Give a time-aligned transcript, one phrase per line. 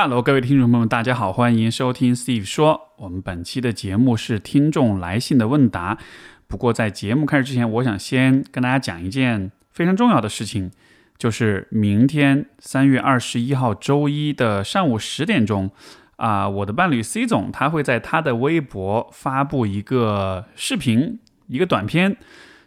[0.00, 2.92] Hello，各位听众朋友们，大家好，欢迎收听 Steve 说。
[2.98, 5.98] 我们本期的节目是听众来信的问答。
[6.46, 10.70] 不过在节目开始之前，我想先跟大家讲一件非常重要的事情，
[11.18, 15.68] 就是明天三月二十一号周一的上午十点钟，
[16.14, 21.18] 啊，我的伴侣 C 总他会在他的微博发布一个视频，
[21.48, 22.16] 一个短片。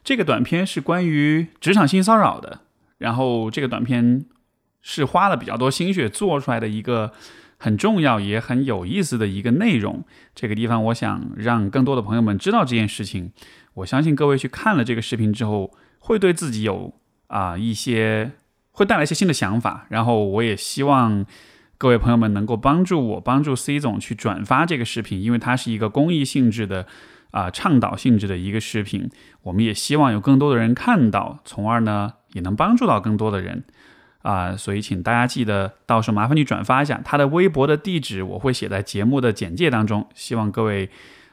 [0.04, 2.60] 这个短片是关于职场性骚扰的，
[2.98, 4.26] 然后这个短片。
[4.82, 7.12] 是花了比较多心血做出来的一个
[7.58, 10.04] 很重要也很有意思的一个内容。
[10.34, 13.32] 这个地方，我想让更多的朋友们知道这件事情。
[13.76, 16.94] 我相信各位去看了这个视频之后，会对自己有
[17.28, 18.32] 啊一些
[18.72, 19.86] 会带来一些新的想法。
[19.90, 21.26] 然后，我也希望
[21.78, 26.86] 各位朋友们能够帮助我，帮助 C 总去转发这个视频，因为它是一个公益性质的
[27.30, 29.10] 啊倡导性质的一个视频。
[29.44, 33.64] 我们也希望有更多的人看到，从而呢也能帮助到更多的人。
[34.22, 40.08] 啊，所以请大家记得，到时候麻烦你转发一下他的微博的地址，我会写在节目的简介当中。
[40.14, 40.90] 希望各位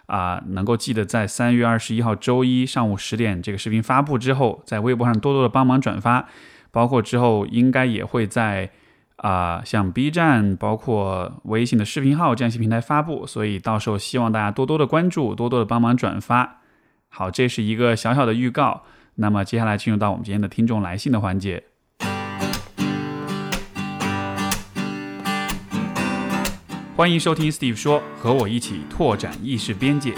[0.06, 6.28] 啊能够记得在三月二十一号周一上午十点这个视频发布之后，在微博上多多的帮忙转发，
[6.70, 8.70] 包括之后应该也会在
[9.17, 13.27] 啊像 B 站、包括微信的视频号这样一些平台发布。
[13.27, 16.62] 所以到时候希望大家多多的关注，多多的帮忙转发。
[17.11, 18.84] 好，这是一个小小的预告。
[19.17, 21.64] 那么接下来进入到我们今天的听众来信的环节。
[26.98, 30.12] 欢迎收听 Steve 说，和我一起拓展意识边界。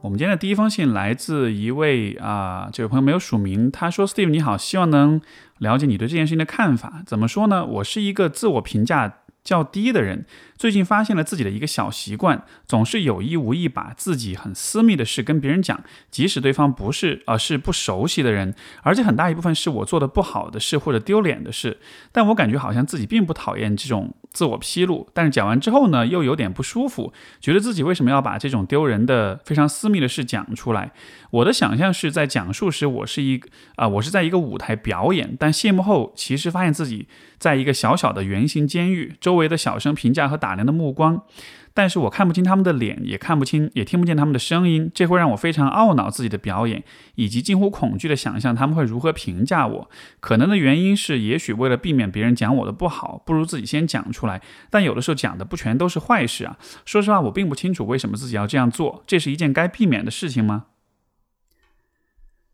[0.00, 5.20] 我们今天的第一封信来自一位啊，这位朋友没有署名，他说：“Steve 你好，希望能
[5.58, 7.04] 了解你对这件事情的看法。
[7.06, 7.64] 怎么说呢？
[7.64, 10.24] 我是一个自我评价。”较低的人
[10.56, 21.78] 最近发现了自己的一个小习惯，总是有意无意把自己很私密的事跟别人讲，即使对方不是呃是不熟悉的人，而且很大一部分是我做的不好的事或者丢脸的事，
[22.12, 30.92] 但我感觉好像自己并不讨厌这种自我披露，但是讲完之后呢，又有点不舒服，觉得自己为什么要把这种丢人的非常私密的事讲出来？
[31.30, 33.40] 我的想象是在讲述时，我是一
[33.76, 37.06] 啊，我是在一个舞台表演，但谢幕后其实发现自己
[37.38, 39.14] 在一个小小的圆形监狱。
[39.20, 41.22] 周围的小声评价和打量的目光，
[41.74, 46.84] 但是我看不清他们的脸，也看不清，也听不见他们的声音，这会让我非常懊恼自己的表演，
[47.14, 49.90] 以及近乎恐惧的想象他们会如何评价我。
[50.20, 54.42] 可能的原因是，也许为了避免别人讲我的不好，不如自己先讲出来。
[54.70, 56.58] 但有的时候讲的不全都是坏事啊。
[56.84, 60.66] 说实话，我并不清楚为什么自己要这样做，这是一件该避免的事情吗？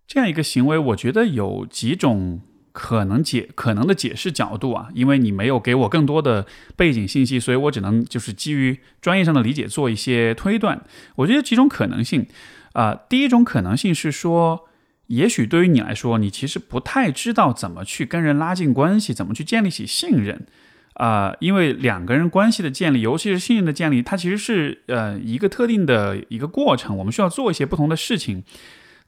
[0.07, 2.41] 这样一个行为，我觉得有几种。
[2.73, 6.47] 可能解可能的解释角度啊，因为你没有给我更多的
[6.77, 10.83] 背景信息，所以我只能就是基于专业上的理解做一些推断。
[11.17, 12.27] 我觉得几种可能性
[12.75, 14.69] 啊，第一种可能性是说，
[15.07, 20.47] 也许对于你来说，你其实不太知道怎么去跟人拉近关系，怎么去建立起信任
[20.95, 28.45] 啊，因为两个人关系的建立，尤其是信任的建立，它其实是呃一个特定的一个过程，我们需要做一些不同的事情，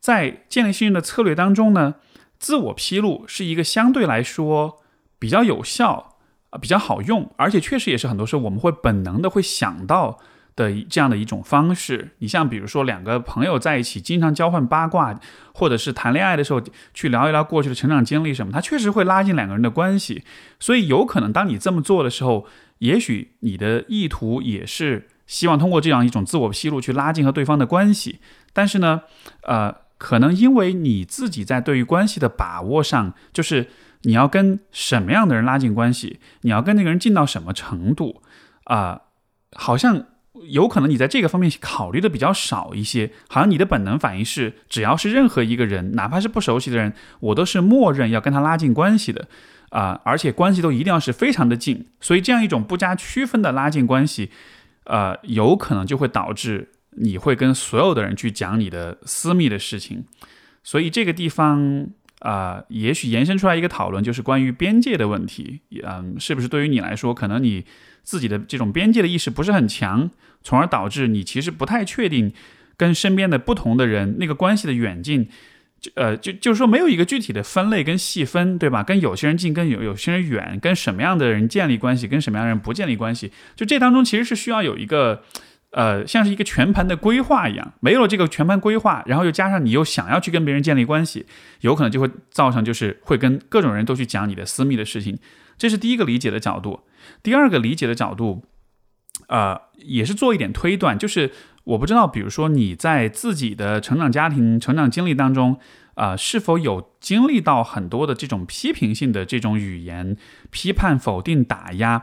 [0.00, 1.97] 在建立信任的策略当中呢。
[2.41, 4.78] 自我披露是一个相对来说
[5.19, 6.17] 比较有效
[6.49, 10.19] 啊，比较好用，而且确实也是很多时候我们会本能的会想到
[10.56, 12.17] 的这样的一种方式。
[12.19, 15.21] 你像比如说两个朋友在一起，经常交换八卦，
[15.53, 16.62] 或者是谈恋爱的时候
[16.95, 20.25] 去聊一聊过去的成长经历什么，它确实会拉近两个人的关系。
[20.59, 22.47] 所以有可能当你这么做的时候，
[22.79, 28.19] 也许你的意图也是希望通过这样一种自我披露去拉近和对方的关系。
[28.55, 29.03] 但是呢，
[29.43, 29.77] 呃。
[30.00, 33.69] 可能因为你自己在对于关系的把握上，就是
[34.05, 38.22] 你要跟什么样的人拉近关系，你要跟那个人近到什么程度
[38.65, 39.03] 啊？
[39.53, 40.06] 好像
[40.49, 43.12] 有可能你在这个方面考虑的比较少一些。
[43.28, 49.28] 好像你的本能反应是，只要是任何一个人，哪怕是不熟悉的人，我都是默认要跟他拉近关系的
[49.69, 51.88] 啊，而且关系都一定要是非常的近。
[52.00, 54.31] 所以这样一种不加区分的拉近关系，
[54.84, 56.71] 呃，有可能就会导致。
[56.97, 60.05] 你会跟所有的人去讲你的私密的事情，
[60.64, 61.88] 所以这个地方
[62.19, 65.61] 啊，也许延伸出来一个讨论，就是关于边界的问题。
[65.85, 67.64] 嗯，是不是对于你来说，可能你
[68.03, 70.11] 自己的这种边界的意识不是很强，
[70.43, 72.32] 从而导致你其实不太确定
[72.76, 75.29] 跟身边的不同的人那个关系的远近，
[75.81, 78.82] 就呃，就就是说没有一个具体的分类跟细分，对吧？
[78.82, 85.23] 跟有些人近，跟有有些人远，跟什么样的人建立关系，跟什么样的人不建立关系，就这当中其实是需要有一个。
[85.72, 91.26] 呃，像是一个全盘的规划一样，没有了这个全盘规划，然后又加上你又想要去跟别人建立关系，
[91.61, 95.19] 有可能就会造成就是会跟各种人都去讲你的私密的事情，
[95.56, 96.81] 这是第一个理解的角度。
[97.22, 98.44] 第二个理解的角度，
[99.28, 101.31] 呃，也是做一点推断，就是
[101.62, 105.61] 我不知道，比如说你在自己的成长家庭、成长经历当中，
[105.94, 110.16] 啊，是否有经历到很多的这种批评性的这种语言、
[110.50, 112.02] 批判、否定、打压？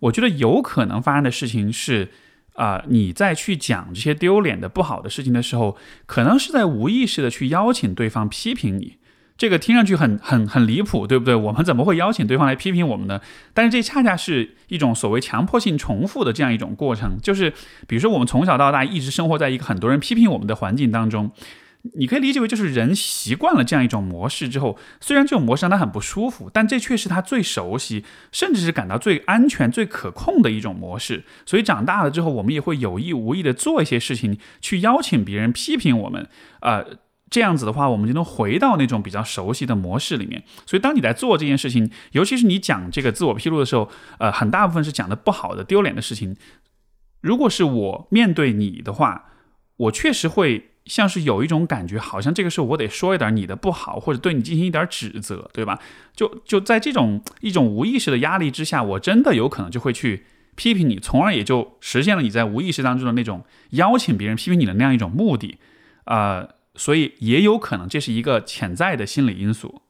[0.00, 2.10] 我觉得有可能发生的事情是，
[2.56, 5.76] 啊，你在去讲这些丢脸的、不好的事情的时候，
[6.06, 8.96] 可能是在无意识的去邀请对方批评你。
[9.38, 11.34] 这个听上去很很很离谱，对不对？
[11.34, 13.20] 我们怎么会邀请对方来批评我们呢？
[13.52, 17.18] 但是这恰恰是一种所谓强迫性重复的这样一种过程。
[17.22, 17.52] 就是
[17.86, 21.30] 比如说，我们从小到大一直生活在一个很多人批评我们的环境当中，
[21.94, 31.24] 你可以理解为就是人习惯了这样一种模式之后，虽然这种模式让他很不舒服，但这却是他最熟悉，甚至是感到最安全、最可控的一种模式。
[31.44, 36.28] 所以长大了之后，我们也会有意无意的做一些事情，去邀请别人批评我们，
[36.60, 36.98] 呃。
[37.28, 40.44] 这样子的话，我们就能回到那种比较熟悉的模式里面。
[40.64, 43.90] 所以，当你在做这件事情，尤其是你讲这个自我披露的时候，
[44.20, 46.36] 呃，很大部分是讲的不好的、丢脸的事情。
[47.20, 49.24] 如果是我面对你的话，
[49.76, 55.78] 我确实会像是有一种感觉，好像这个时候我得说一点你的不好，或者对你进行一点指责，对吧？
[56.14, 60.24] 就就在这种一种无意识的压力之下，我真的有可能就会去
[60.54, 65.58] 批评你，从而也就实现了你在无意识当中的那种邀请别人批评你的那样一种目的，
[66.04, 66.48] 啊。
[66.78, 69.80] 所以也有可能这是一个潜在的心理因素。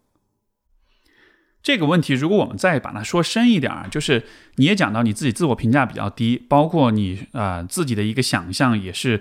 [1.60, 4.22] 这个问题，如果我们再把它说深一点儿，就是
[4.54, 9.20] 你也讲到你自己自我评价比较低，包括你呃自己的一个想象也是，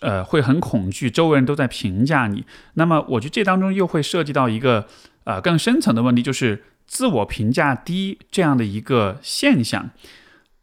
[0.00, 2.44] 呃会很恐惧，周围人都在评价你。
[2.74, 4.86] 那么我觉得这当中又会涉及到一个
[5.24, 9.90] 呃更深层的问题，就是自我评价低这样的一个现象。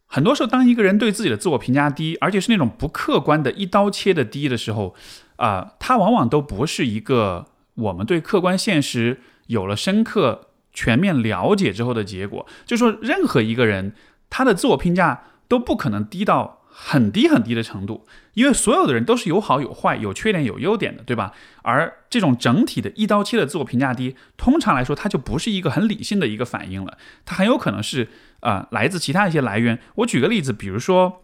[0.08, 4.96] 很多时候，当一个人对自己的自我评价低，而且是那种不客观的一刀切的低的时候。
[5.38, 12.46] 啊，它往往都不是一个我们对客观现实有了深刻、全面了解之后的结果。
[12.64, 13.96] 就说任何一个人，
[14.30, 21.32] 他的自我评价都不可能低到很低很低的程度，因为所有的人都是有好有坏、有缺点有优点的，对吧？
[21.62, 29.80] 而这种整体的一刀切的自我评价低，通常来说，它就不是一个很理性的一个反应了，它很有可能是啊来自其他一些来源。
[29.96, 31.24] 我举个例子，比如说，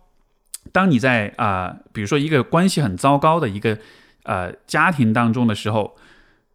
[0.71, 3.79] 当你在啊，比如说一个关系很糟糕的一个。
[4.23, 5.95] 呃，家庭当中的时候，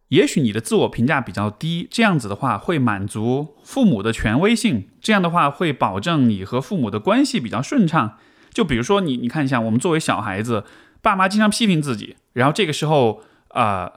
[0.09, 8.19] 也许你的自我评价比较低，这样子的话会满足父母的权威性，这样的话会保证你和父母的关系比较顺畅。
[8.53, 10.63] 就比如说你，你看一下，我们作为小孩子，
[11.01, 13.91] 爸妈经常批评自己，然后这个时候，呃，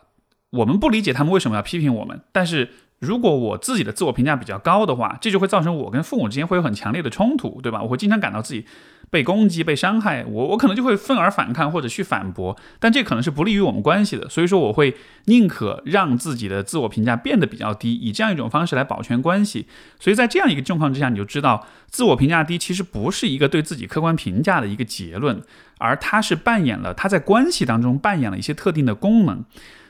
[0.51, 2.71] 我们不理解他们为什么要批评我们，但是。
[2.99, 7.83] 如果我自己的自我评价比较高的话，这就会造成我跟父母之间会有很强烈的冲突，对吧？
[7.83, 8.65] 我会经常感到自己
[9.09, 14.29] 被攻击、被伤害，我我可能就会愤而反抗或者去反驳，但这可能是不利于我们关系的。
[14.29, 14.95] 所以说，我会
[15.27, 19.67] 宁可让自己的自我评价变得比较低，以这样一种方式来保全关系。
[20.01, 25.41] 所以在这样一个状况之下，你就知道自我评价低其实不是一个对自己客观评价的一个结论，
[25.79, 29.45] 而它是扮演了它在关系当中扮演了一些特定的功能。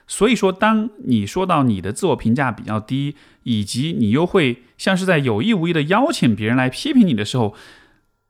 [0.08, 7.56] 所以说，当你说到你的自我评价比较低，以及你又会像是在有意无意的邀请别人来批评你的时候，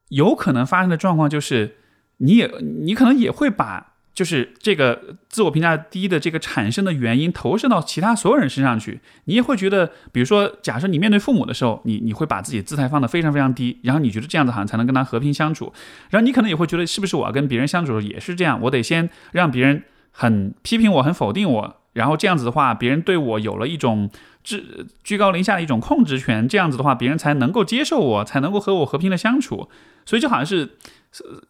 [0.08, 1.76] 有可能发生的状况就是，
[2.18, 9.00] 你也你可能也会把就是这个自我评价低的这个产生的原因投射到其他所有人身上去。
[9.24, 15.72] 你也会觉得，比如说，假设你面对父母的时候，你你会把自己姿态放得非常非常低，然后你觉得这样子好像才能跟他和平相处。
[16.10, 18.60] 然后你可能也会觉得，是不是我要跟别人相处也是这样？
[18.62, 19.82] 我得先让别人。
[20.18, 24.11] 很批评我，很否定我，然后这样子的话，别人对我有了一种
[24.44, 24.62] 居
[25.02, 29.70] 居高临下的一种控制权，这样子的话，别人才能够接受我，才能够和我和平的相处。
[30.04, 30.76] 所以就好像是，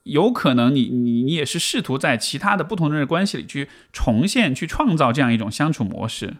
[0.04, 6.36] 有可能你你你也是试图在其他的不同人的关系里去重现、去创造这样一种相处模式。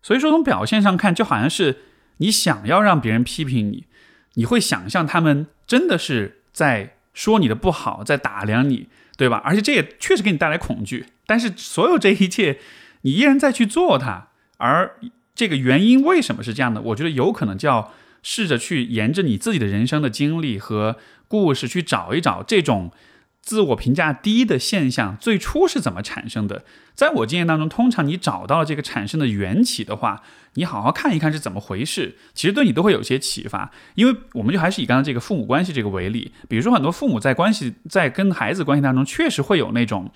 [0.00, 1.80] 所以说，从表现上看，就好像是
[2.18, 3.86] 你想要让别人批评你，
[4.34, 8.86] 你会想象他们真的是在说你的不好，在打量你。
[9.20, 9.42] 对吧？
[9.44, 12.58] 而且这也确实给你带来恐惧，但是所有这一切，
[13.02, 14.28] 你依然在去做它。
[14.56, 14.96] 而
[15.34, 16.80] 这个原因为什么是这样的？
[16.80, 20.96] 我觉得有可能叫试着去沿着你自己的人生的经历和
[21.28, 22.90] 故事去找一找这种。
[23.50, 26.62] 自我评价低的现象最初是怎么产生的？
[26.94, 30.22] 在我经验当中，通常你找到了这个产生的缘起的话，
[30.54, 33.72] 你好好看一看是怎么回事，其实对你都会有些启发。
[33.96, 40.08] 因为我们就还是以刚刚这个父母关系这个为例，比如说很多父母在关系在跟孩子关系当中，确实会有那种，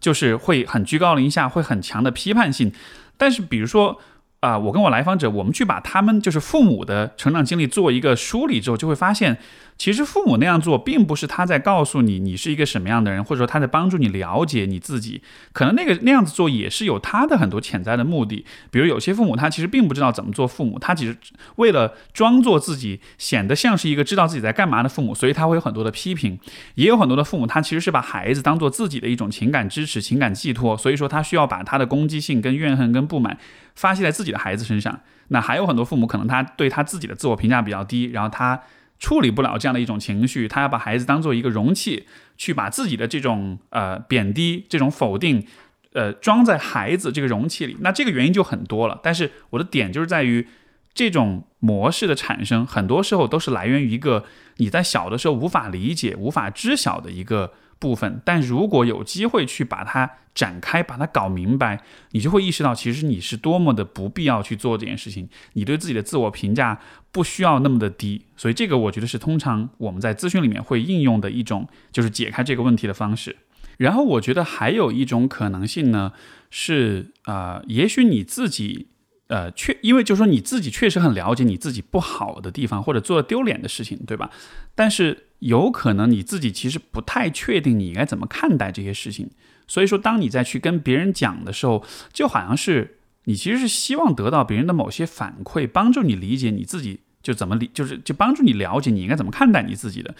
[0.00, 2.72] 就是会很居高临下，会很强的批判性。
[3.16, 4.00] 但是比如说
[4.40, 9.38] 啊，我跟我来访者，我们去把他们就是父母的成长经历做一个梳理之后，就会发现。
[9.76, 15.22] 其实父母那样做，并不是他在告诉你你是一个什么样的人，或者说他在帮助你了解你自己。
[15.54, 18.44] 可能那个那样子做也是有他的很多潜在的目的。
[18.70, 21.16] 比如有些父母他其实并不知道怎么做父母，他只是
[21.56, 26.38] 为了装作自己显得像是一个知道自己在干嘛的父母，所以他会有很多的批评。
[26.74, 33.38] 也有很多的父母他其实是把孩子当做自己的一种情感支持、情感寄托，所以说他需要把他的攻击性、跟怨恨、跟不满
[33.80, 35.00] 发泄在自己的孩子身上。
[35.28, 38.60] 那还有很多父母可能他对他自己的自我评价比较低，然后他。
[39.02, 42.06] 处理不了这样的一种情绪，他要把孩子当做一个容器，
[42.36, 45.46] 去把自己的这种呃贬低、这种否定，
[45.94, 47.78] 呃装在孩子这个容器里。
[47.80, 49.00] 那这个原因就很多了。
[49.02, 50.46] 但是我的点就是在于，
[50.92, 54.26] 这种模式的产生，很多时候都是来源于一个
[54.58, 57.54] 你在小的时候无法理解、无法知晓的一个。
[57.80, 61.82] 部分，但如果有机会去把它展开，把它搞明白，
[62.12, 65.28] 你就会意识到，其实你是多么的不必要去做这件事情。
[65.54, 66.78] 你对自己的自我评价
[67.10, 73.38] 不需要那么的低，所以这个我觉得是通常我们在咨询里面会应用的一种，就是解开这个问题的方式。
[73.78, 76.12] 然后我觉得还有一种可能性呢，
[76.50, 78.89] 是啊，也许你自己。
[79.30, 84.28] 呃，确，因为就是说你自己确实很了解你自己不好的地方，或者做了丢脸的事情，对吧？
[84.74, 89.30] 但是有可能你自己其实不太确定你应该怎么看待这些事情，
[89.68, 100.12] 所以说当你再去跟别人讲的时候，就好像是你其实是希望得到别人的某些反馈，帮助你理解你自己就怎么理，就是就帮助你了解你应该怎么看待你自己的。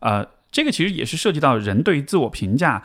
[0.00, 2.82] 呃，这个其实也是涉及到人对于自我评价。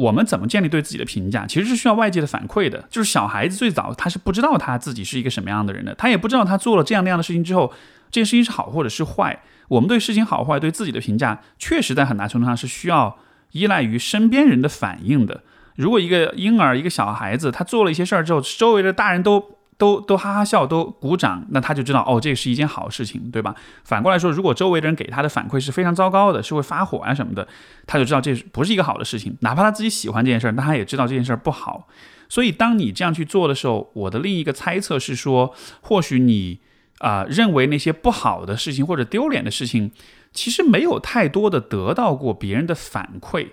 [0.00, 2.84] 我们怎么建立对自己的评价，其实是需要外界的反馈的。
[2.90, 7.72] 就是小孩子最早他是不知道他自己是一个什么样的人的，他也不知道他做了这样那样的事情之后，
[8.10, 9.42] 这件事情是好或者是坏。
[9.68, 13.18] 我们对事情好坏对自己的评价，确实在很大程度上是需要
[13.52, 15.42] 依赖于身边人的反应的。
[15.76, 19.59] 如果一个婴儿、一个小孩子他做了一些事儿之后，周围的大人都。
[19.80, 23.54] 都都哈哈笑，都鼓掌，那他就知道哦，这是一件好事情，对吧？
[23.82, 27.48] 反过来说，如果周围的人给他的反馈是非常糟糕的，是会发火啊什么的，
[27.86, 29.34] 他就知道这不是一个好的事情。
[29.40, 31.88] 哪怕他自己喜欢这件事儿，那他也知道这件事儿不好。
[32.28, 36.60] 所以，当你这样去做的时候，我的另一个猜测是说，或许你
[36.98, 39.90] 啊认为那些不好的事情或者丢脸的事情，
[40.30, 43.48] 其实没有太多的得到过别人的反馈。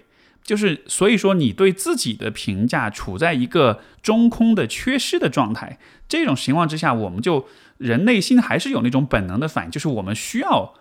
[0.48, 5.78] 就是，所以说你对自己的评价处在一个中空的缺失的状态，
[6.08, 7.46] 这种情况之下，我们就
[7.78, 10.74] 人内心还是有那种本能的反应，就是我们需要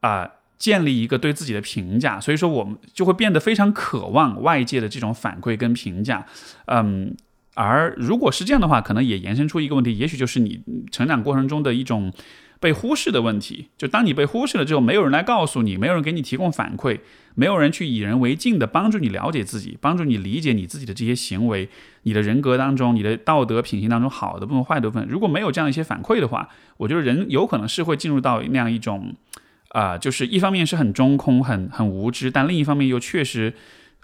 [0.00, 6.26] 啊建立一个对自己的评价，所以说我们就会变得非常渴望外界的这种反馈跟评价，
[6.66, 7.14] 嗯，
[7.54, 12.12] 而如果是这样的话，可能也延伸出一个问题，也许就是你成长过程中的一种。
[12.64, 16.98] 被忽视的问题，就当你被忽视了之后，没有人来告诉你，没有人给你提供反馈，
[17.34, 21.68] 没有人去以人为镜的帮助你了解自己，帮助你理解你自己的这些行为，
[22.04, 29.14] 你的人格当中，你的道德品行当中好的部分、坏的部分，如果没有这样一些反馈的话，我觉得人有可能是会进入到那样一种，
[29.68, 33.52] 啊，就是一方面是很中空、很很无知，但另一方面又确实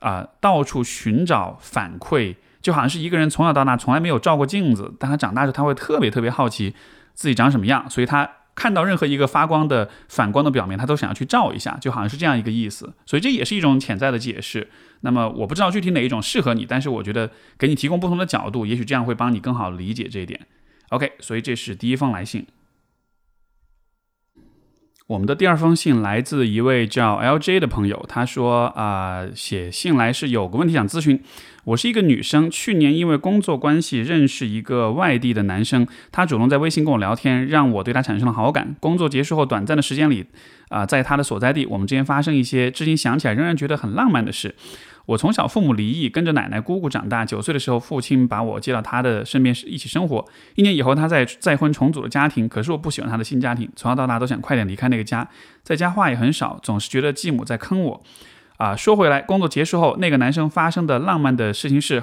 [0.00, 6.74] 啊到处寻找反馈，就好像是一个人从小到大从来没有照过镜子，但他长大之后他会特别特别好奇
[7.14, 8.28] 自己长什么样，所以他。
[8.54, 12.92] 看到任何一个发光的反光的表面，他都想要去照一下，就好像是这样一个意思。
[13.06, 14.68] 所以这也是一种潜在的解释。
[15.00, 20.46] 那么我不知道具体哪一种适合你，但是我觉得给你提供不同的角度，也许这样会帮你更好理解这一点。
[20.90, 22.46] OK，所以这是第一封来信。
[25.06, 31.20] 我们的第二封信来自一位叫 LJ 的朋友，他说啊，写信来是有个问题想咨询。
[31.64, 38.74] 我是一个女生，去年因为工作关系认识一个外地的男生，他主动在微信跟我聊天，让我对他产生了好感。
[38.80, 40.26] 工作结束后短暂的时间里，
[40.68, 44.54] 啊，在他的所在地，我们之间发生一些至今想起来仍然觉得很浪漫的事。
[45.06, 47.24] 我从小父母离异，跟着奶奶姑姑长大。
[47.24, 50.24] 九岁的时候，父亲把我接到他的身边，一起生活。
[50.54, 52.48] 一年以后，他在再婚重组了家庭。
[52.48, 55.28] 可是我不喜欢他的新家庭，从小到大都想快点离开那个家。
[55.64, 58.02] 在家话也很少，总是觉得继母在坑我。
[58.60, 62.02] 啊，说回来，工作结束后，那个男生发生的浪漫的事情是，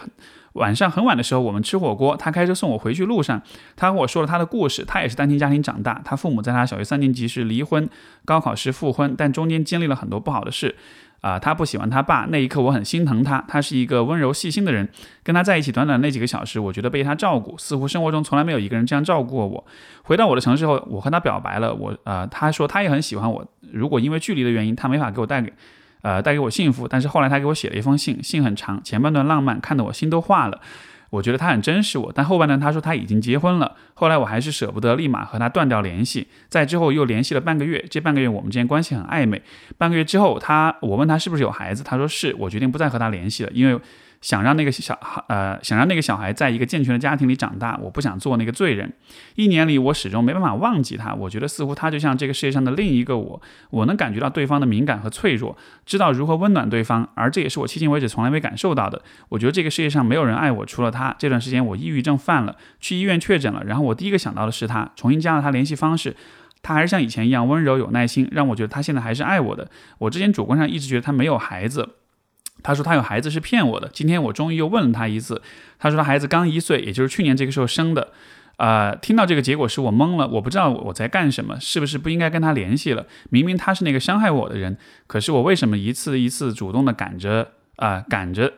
[0.54, 3.40] 晚上很晚的时候，我们吃火锅，他开车送我回去路上，
[3.76, 4.84] 他和我说了他的故事。
[4.84, 7.88] 他也是单亲家庭长大，他父母在他小学三年级时离婚，
[8.26, 10.76] 高考时复婚，但中间经历了很多不好的事。
[11.22, 13.46] 啊，他不喜欢他爸，那一刻我很心疼他。
[13.48, 14.90] 他是一个温柔细心的人，
[15.24, 19.64] 跟他在一起短短那几个小时，我觉得被他照顾，似乎生活中从来没有一个人这样照顾过我。
[20.02, 23.46] 回到我的城市后，我和他表白了，我呃，他说他也很喜欢我。
[23.72, 25.54] 如果因为距离的原因，他没法给我带给，
[26.08, 30.62] 呃，带给我幸福，但是后来他给我写了一封信，信很长，前半段浪漫，看得我心都化了。
[31.10, 33.76] 我觉得他很珍视我，但后半段他说他已经结婚了。
[33.94, 39.42] 后来我还是舍不得立马和他断掉联系，在之后又联系了半个月，这半个月我们之间关系很暧昧。
[39.78, 42.34] 半个月之后，他我问他是不是有孩子，他说是。
[42.40, 43.78] 我决定不再和他联系了，因为
[44.22, 48.94] 想让那个小孩呃想让那个小孩在一个健全的家庭里长大，我不想做那个罪人。
[49.36, 59.02] 一年里我始终没办法忘记他，我觉得似乎他就像这个世界上的另一个我，我能感觉到对方的敏感和脆弱，知道如何温暖对方，而这也是我迄今为止从来没感受到的。
[59.30, 61.16] 我觉得这个世界上没有人爱我，除了他。
[61.18, 66.16] 这段时间我抑郁症犯了，去医院确诊了，然后我第一个想到的是他，重新加了他联系方式。
[66.64, 69.70] 他还是像以前一样温柔有耐心，让我觉得他现在还是爱我的。
[70.00, 71.88] 我之前主观上一直觉得他没有孩子，
[72.64, 73.90] 他说他有孩子是骗我的。
[73.94, 75.42] 今天我终于又问了他一次，
[75.80, 78.10] 他说他孩子刚一岁，也就是去年这个时候生的。
[78.58, 83.06] 呃，听到这个结果是我懵了，我不知道我在干什么，是不是不应该跟他联系了？
[83.30, 88.52] 明明他是那个伤害我的人，可是我为什么一次一次主动的赶着啊赶着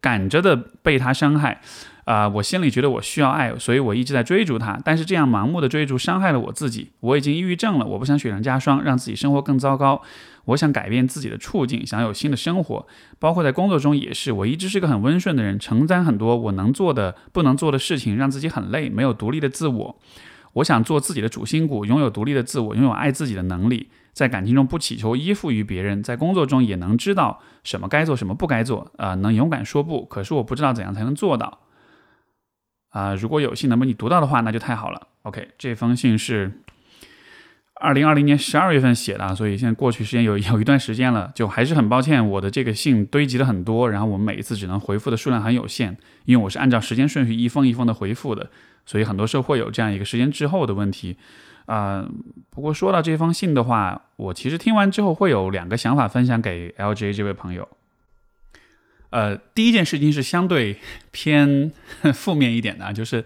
[0.00, 1.60] 赶着的被他伤害？
[2.04, 4.80] 啊，我心里觉得我需要爱，所以我一直在追逐他。
[4.84, 6.90] 但是这样盲目的追逐伤害了我自己。
[7.00, 10.02] 我已经抑郁症了，我不想雪上加霜，让自己生活更糟糕。
[10.46, 12.86] 我想改变自己的处境，想有新的生活，
[13.18, 14.32] 包括在工作中也是。
[14.32, 19.98] 我一直是个很温顺的人，承担很多我能做的、不能做的事情，让自己很累，没有独立的自我。
[20.54, 23.90] 我想做自己的主心骨，拥有独立的自我，拥有爱自己的能力。
[24.12, 28.90] 在感情中不祈求依附于别人，在工作中也能知道什么该做，什么不该做。
[28.96, 30.04] 啊，能勇敢说不。
[30.06, 31.60] 可是我不知道怎样才能做到。
[32.90, 35.08] 啊，如果有幸能被你读到的话，那就太好了。
[35.22, 36.60] OK，这封信是
[37.74, 48.50] 二零二零年十二月份写的，所以现在过去时间有 有一段时间了，就还是很抱歉，我的这个信堆积了很多，然后我们每一次只能回复的数量很有限，因为我是按照时间顺序一封一封的回复的，
[48.84, 51.16] 所以很多时候会有这样一个时间滞后的问题。
[51.66, 52.04] 啊，
[52.50, 57.68] 不过说到这封信的话，我其实听完之后会有两个想法分享给 LJ 这位朋友。
[59.10, 60.76] 呃，第一件事情是相对
[61.10, 61.72] 偏
[62.14, 63.24] 负面一点的，就是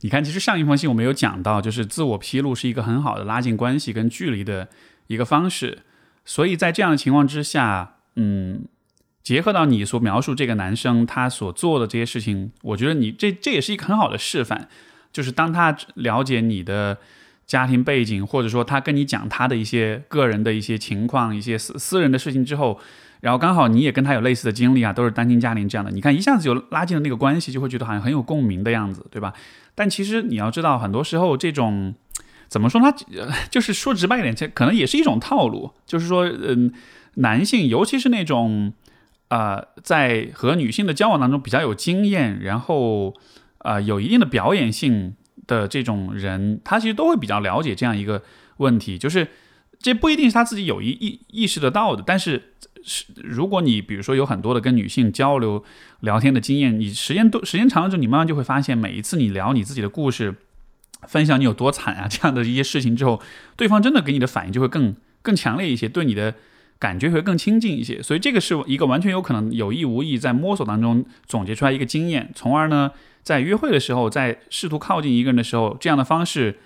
[0.00, 4.68] 你看，其实上一封信我们有讲到，就是自我披露是一个很好的拉近关系跟距离的
[5.08, 5.80] 一个方式，
[6.24, 8.66] 所以在这样的情况之下，嗯，
[9.24, 14.68] 结合到你所描述这个男生他所做的这些事情，我觉得你这这也是一个很好的示范，
[15.12, 16.96] 就是当他了解你的
[17.44, 22.78] 家庭背景，或者说他跟你讲他的一些个人的一些情况、一些私私人的事情之后。
[23.20, 29.34] 然后刚好你也跟他有类似的经历啊，都是单亲家庭这样的，你看一下子就拉近了那个关系，就会觉得好像很有共鸣的样子，对吧？
[29.74, 31.94] 但其实你要知道，很多时候这种
[32.48, 32.92] 怎么说，呢
[33.50, 36.72] 就是说直白一点，可能也是一种套路，就是说，嗯，
[37.14, 38.72] 男性尤其是那种
[39.28, 43.14] 啊，在和女性的交往当中比较有经验，然后
[43.58, 48.22] 啊有一定的表演性的这种人，他其实都会比较了解这样一个
[48.58, 49.28] 问题，就是
[49.80, 52.54] 这不一定是他自己有意意意识得到的，但是。
[52.82, 55.62] 是，如果你比如说有很多的跟女性交流
[56.00, 60.34] 聊天的经验，你时间多时间长了之后，你慢慢就会发现，每一次你聊你自己的故事，
[61.06, 63.20] 分享你有多惨啊这样的一些事情之后，
[63.56, 66.34] 对方真的给你的反应就会更更强烈一些，对你的
[66.78, 68.02] 感觉会更亲近一些。
[68.02, 72.90] 所以这个是一个完全有可能有意无意在摸索当中总结出来一个经验，从而呢
[73.22, 76.58] 在约会的时候，在试图靠近一个人的时候，这样的方式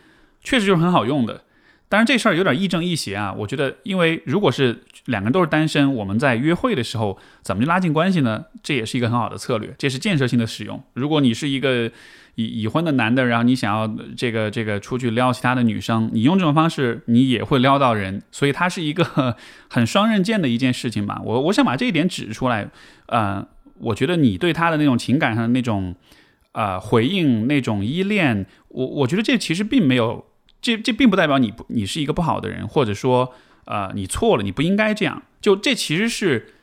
[0.42, 1.44] 确实就是很好用的。
[1.92, 8.46] 当然这事儿有点亦正亦邪啊，我觉得，因为如果是两个人都是单身，我们在约会的时候怎么去拉近关系呢？
[8.62, 10.82] 这也是一个很好的策略，这是建设性的使用。
[10.94, 11.92] 如果你是一个
[12.36, 19.36] 已已婚的男的，然后你想要这个这个出去撩其他的女生，你用这种方式，你也会撩到人，所以它是一个
[19.68, 21.20] 很双刃剑的一件事情吧。
[21.22, 22.70] 我我想把这一点指出来，
[23.08, 23.46] 呃，
[23.80, 25.94] 我觉得你对他的那种情感上的那种
[26.52, 30.24] 呃回应，那种依恋，我我觉得这其实并没有。
[30.62, 35.20] 这这并不代表你不你是一个不好的人，或者说，呃，你错了，你不应该这样。
[35.40, 36.54] 就这其实是，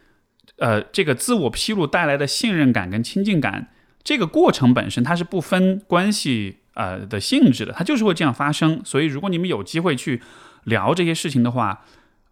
[0.58, 3.68] 呃，这个自我披露带来的信任感跟亲近感，
[4.02, 8.82] 这个过程本身它是不分关系呃的性质的，它就是会这样发生。
[8.86, 10.22] 所以如果你们有机会去
[10.64, 11.86] 聊这些事情的话，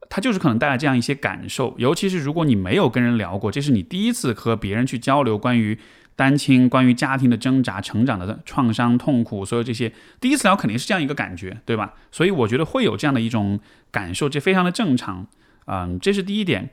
[0.10, 1.76] 它就是可能带来这样一些感受。
[1.78, 5.78] 尤其是如果你没有跟人聊过，这是你第一次和别人去交流关于。
[6.18, 11.94] 单亲关于家庭的挣扎、成长的创伤、痛苦，所有这些第一次聊肯定是这样一个感觉，对吧？
[12.12, 13.60] 所以我觉得会有这样的一种
[13.92, 15.28] 感受，这非常的正常。
[15.68, 16.72] 嗯，这是第一点。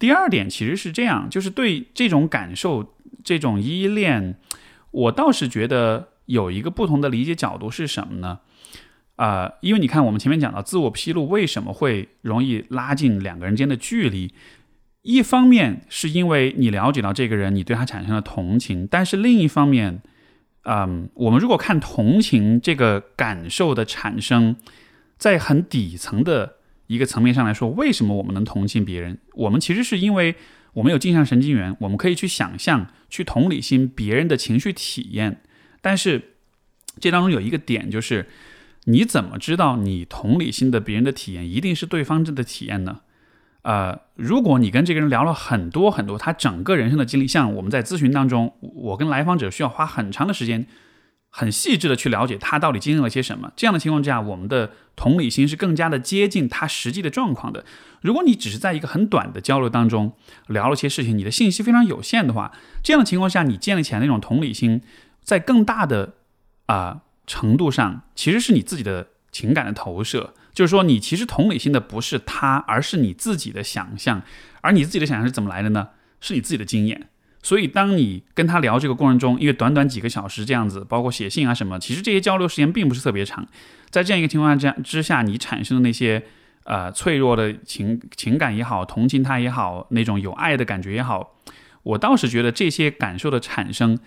[0.00, 4.36] 第二点其实是这样，就是对这种感受、这种依恋，
[4.90, 8.40] 我倒是觉得有一个不同的理解角度是什么呢？
[9.14, 14.34] 啊，因为你看我们前面讲到自我披露为什么会容易拉近两个人间的距离。
[15.02, 20.02] 一方面是因为你了解到这个人，你对他产生了同情，但是另一方面，
[20.64, 24.56] 嗯，我们如果看同情这个感受的产生，
[25.16, 29.18] 在很底层的一个层面上来说，为什么我们能同情别人？
[29.34, 30.34] 我们其实是因为
[30.74, 35.40] 我们有镜像神经元，我们可以去想象、去同理心别人的情绪体验。
[35.80, 36.34] 但是
[36.98, 38.28] 这当中有一个点，就是
[38.84, 43.00] 你怎么知道你同理心的别人的体验一定是对方的体验呢？
[43.62, 50.66] 呃，如果你跟这个人聊了很多很多，他整个人生的经历，像我们在咨询当中，我跟来访者需要花很长的时间，
[51.28, 53.52] 很细致的去了解他到底经历了些什么。
[53.54, 57.64] 这样的情况之下，我们的同理心是更加的接近他实际的状况的。
[58.00, 60.12] 如果你只是在一个很短的交流当中
[60.46, 64.80] 聊了些事情，你的信息非常有限的话，这样的情况下，你建立起来那种同理心，
[65.22, 66.14] 在更大的
[66.64, 70.32] 啊程度上，其实是你自己的情感的投射。
[70.52, 74.22] 就是说，你其实同理心的不是他，而是你自己的想象。
[74.60, 75.88] 而你自己的想象是怎么来的呢？
[76.20, 77.08] 是你自己的经验。
[77.42, 83.46] 所以，当你跟他聊这个过程中，因为短短几个小时这样子，包括写信啊什么，其实这些交流时间并不是特别长。
[83.88, 86.22] 在这样一个情况下之下，你产生的那些
[86.64, 91.38] 呃脆弱的情情感也好，同情他也好，那种有爱的感觉也好，
[91.84, 93.98] 我倒是觉得这些感受的产生，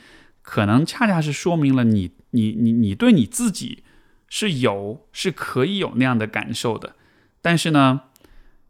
[0.43, 3.83] 可能恰恰是说明了你你你你对你自己。
[4.29, 6.95] 是有，是可以有那样的感受的，
[7.41, 8.01] 但是呢，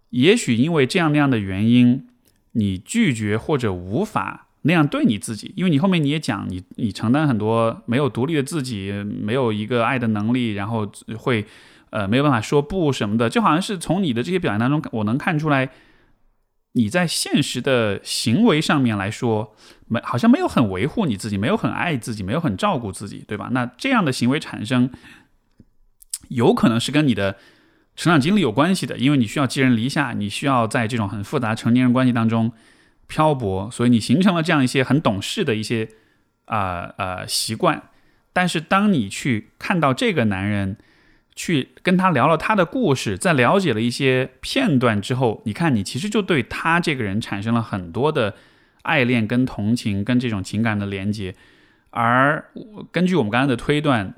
[0.10, 2.08] 也许因为这样那样的原因，
[2.52, 11.46] 你拒绝或者无法那样对你自己，因为你后面你也讲，你你承担很多没有独立的自己，没有一个爱的能力，然后会
[11.90, 15.70] 呃没有办法说不什么的，就好像是从你的这些表现当中，我能看出来，
[16.74, 19.56] 你在现实的行为上面来说，
[19.88, 23.50] 没好像没有很维护你自己，没有很爱自己，没有很照顾自己，对吧？
[23.52, 24.90] 那这样的行为产生。
[26.30, 27.38] 有可能是跟你的
[27.96, 32.52] 成长经历有关系的，因为你需要寄人篱下，你需要在这种很复杂成年人关系当中
[33.08, 35.90] 漂泊，所以你形成了这样一些很懂事的一些
[36.46, 37.84] 啊呃习惯。
[38.32, 40.78] 但是当你去看到这个男人，
[41.36, 48.34] 去跟他聊了他的故事，在了解了一些片段之后，你看你其实就对他这个人产生了很多的
[48.82, 51.36] 爱恋、跟同情、跟这种情感的连接。
[51.92, 52.46] 而
[52.92, 54.16] 根据我们刚才的推断。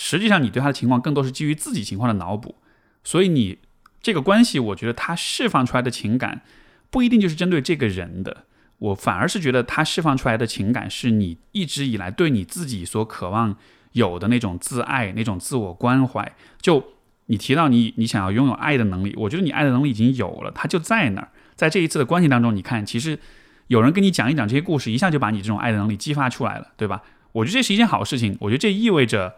[0.00, 2.54] 实际上，你对他的情况更多是基于自己情况的脑补，
[3.02, 3.58] 所以你
[4.00, 6.42] 这个关系，我觉得他释放出来的情感
[6.88, 8.44] 不一定就是针对这个人的。
[8.78, 13.56] 我反而是觉得他释放出来的情感是你一直以来对你自己所渴望
[13.90, 16.32] 有的那种自爱、那种自我关怀。
[16.60, 16.92] 就
[17.26, 21.28] 你提到你你想要拥有爱的能力，我觉得你爱的能力已经有了，他就在那儿。
[21.56, 23.18] 在这一次的关系当中，你看，其实
[23.66, 27.02] 有人跟你讲一讲这些故事，一下就把你这种爱的能力激发出来了，对吧？
[27.32, 28.36] 我觉得这是一件好事情。
[28.42, 29.34] 我觉得这意味着。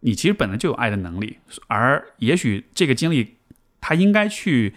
[0.00, 1.36] 你其实本来就有爱的能力，
[1.66, 3.36] 而也许这个经历，
[3.82, 4.72] 它应该去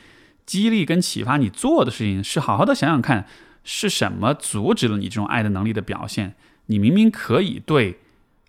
[0.46, 3.26] 激励跟启发你做的事情是好好的想想看，
[3.64, 6.36] 是什么阻止了你这种爱的能力的表现？
[6.66, 8.00] 你明明可以对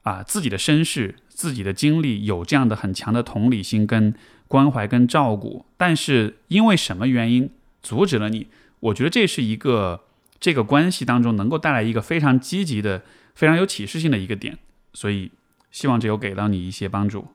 [0.03, 4.13] 啊自己的身世、自己的经历有这样的很强的同理心、跟
[4.49, 7.49] 关怀、跟照顾，但是因为什么原因
[7.83, 8.49] 阻止了你？
[8.81, 10.01] 我觉得这是一个
[10.41, 13.03] 这个关系当中能够带来一个非常积极的、
[13.37, 14.59] 非常有启示性的一个点，
[14.93, 15.31] 所以。
[15.75, 17.27] 希望只有给到你一些帮助。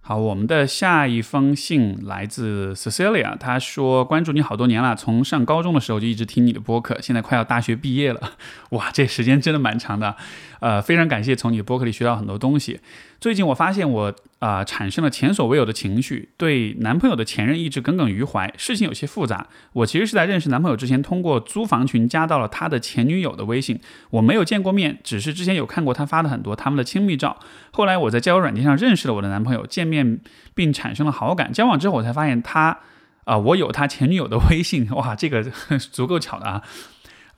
[0.00, 8.32] 好，我们的下一封信来自 Cecilia，她说关注你好多年了，从上高中的时候就一直听你的播客，现在快要大学毕业了，
[8.70, 10.16] 哇，这时间真的蛮长的，
[10.58, 12.80] 呃，非常感谢从你的播客里学到很多东西。
[13.20, 14.14] 最近我发现我。
[14.40, 18.50] 啊，产生了前所未有的情绪，对男朋友的前任一直耿耿于怀。
[18.56, 23.78] 事情有些复杂，我其实是在认识男朋友之前，通过租房群加到了他的前女友的微信。
[24.08, 27.38] 我没有见过面，只是之前有看过他发的很多他们的亲密照。
[27.70, 30.20] 后来我在交友软件上认识了我的男朋友，见面
[30.54, 31.52] 并产生了好感。
[31.52, 32.78] 交往之后，我才发现他，
[33.24, 34.88] 啊，我有他前女友的微信。
[34.92, 35.42] 哇，这个
[35.92, 36.62] 足够巧的啊。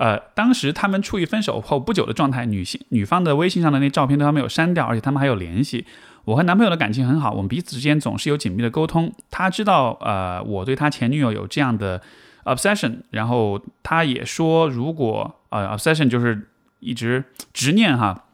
[0.03, 5.87] 呃，当时他们处于分手后不久的状态，女性女方的微信上的那照片都还没有删掉，而且他们还有联系。
[6.25, 9.13] 我和男朋友的感情很好，我们彼此之间总是有紧密的沟通。
[9.31, 12.03] 他知道，呃，我对他前女友有这样的
[12.43, 16.49] obsession，然后他也说，如果呃 obsession 就是
[16.81, 18.25] 一直执念哈，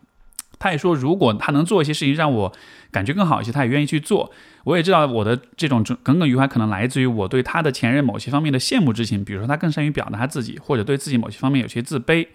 [0.59, 2.53] 他也说，如果他能做一些事情让我
[2.91, 4.31] 感觉更好一些，他也愿意去做。
[4.65, 12.27] 我也知道我的这种耿耿于怀可能来自于我对他的前任某些方面的羡慕之情，比如说他更善于表达他自己，或者对自己某些方面有些自卑。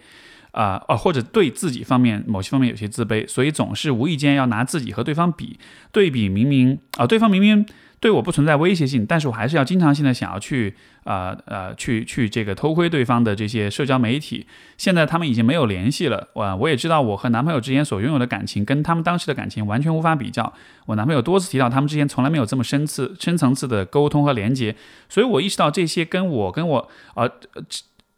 [0.52, 5.58] 啊哦，或者对自己方面某些方面有些自卑，所以总是无意间要拿自己和对方比
[5.90, 6.28] 对比。
[6.28, 7.66] 明明啊，对方明明
[8.04, 14.46] 对我不存在威胁性，但是我还是要经常性的想要去啊呃去去这个偷窥对方的这些社交媒体。
[14.76, 20.52] 现在他们已经没有联系了，我我也知道我和男朋友之间所拥有的感情跟他们当时的感情完全无法比较。
[20.84, 24.76] 我男朋友多次提到他们之间从来没有这么深次深层次的沟通和连接，
[25.08, 27.26] 所以我意识到这些跟我跟我啊。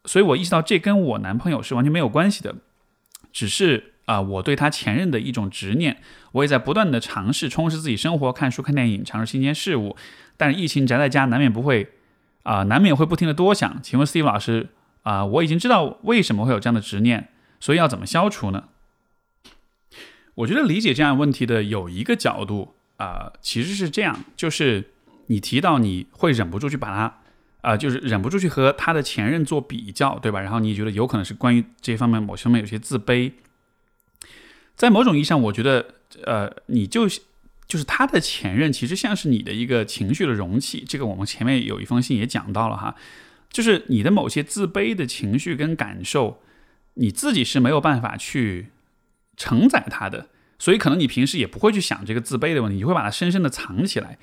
[0.04, 2.56] 所以我意识到这跟我男朋友是完全没有关系的，
[3.32, 5.98] 只是啊我对他前任的一种执念。
[6.32, 9.96] 我也在不断的尝试充实自己生活，看书、看电影，尝试新鲜事物。
[10.36, 11.92] 但是疫情宅在家，难免不会
[12.42, 13.80] 啊，难免会不停的多想。
[13.82, 14.68] 请问 Steve 老师
[15.02, 18.64] 啊，我已经知道为什么会有这样的执念，所以要怎么消除呢？
[20.34, 24.90] 我觉得理解这样问题的有一个角度啊，其实是这样，就是
[25.28, 27.20] 你提到你会忍不住去把他，
[27.62, 30.40] 啊，就是忍不住去和他的前任做比较，对吧？
[30.40, 33.32] 然后你觉得有可能是关于这方面某些方面有些自卑。
[34.76, 35.86] 在某种意义上，我觉得，
[36.24, 37.08] 呃，你就
[37.66, 40.84] 就是他的前任，其实像是你的一个情绪的容器。
[40.86, 42.94] 这个我们前面有一封信也讲到了哈，
[43.50, 46.42] 就是你的某些自卑的情绪跟感受，
[46.94, 48.68] 你自己是没有办法去
[49.36, 54.18] 承载他的，所以可能你平时也不会去想这个自卑的问题，你会把它深深的藏起来。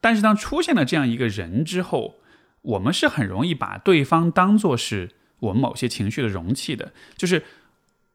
[0.00, 2.16] 但是当出现了这样一个人之后，
[2.62, 7.44] 我们是很容易把对方当做是我们某些情绪的容器的，就是。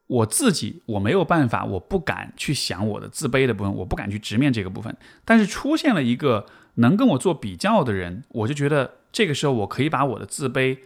[0.08, 4.96] 我自己我没有办法，我不敢去想我的自卑的部分，我不敢去直面这个部分。
[5.26, 10.78] 但是出现了一个能跟我做比较的人，我就觉得这个时候我可以把我的自卑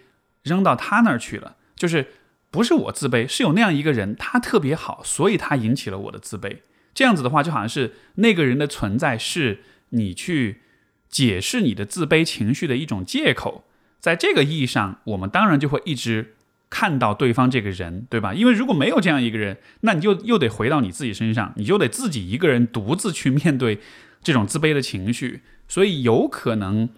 [0.42, 1.56] 扔到他那儿去了。
[1.76, 2.08] 就是
[2.50, 6.58] 不是我自卑，是有那样一个人，他特别好，所以他引起了我的自卑。
[6.96, 10.62] 这样子的话，就好像是那个人的存在是你去
[11.08, 13.66] 解释你的自卑情绪的一种借口。
[14.00, 16.36] 在这个意义上，我们当然就会一直。
[16.72, 18.34] 看到对方这个人，对吧？
[18.34, 23.80] 因为如果没有这样一个人，那你就又得回到你自己身上，你就得自己一个人独自去面对
[24.24, 25.42] 这种自卑的情绪。
[25.68, 26.90] 所以有可能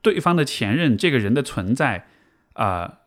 [0.00, 2.06] 对方的前任这个人的存在，
[2.52, 2.98] 啊，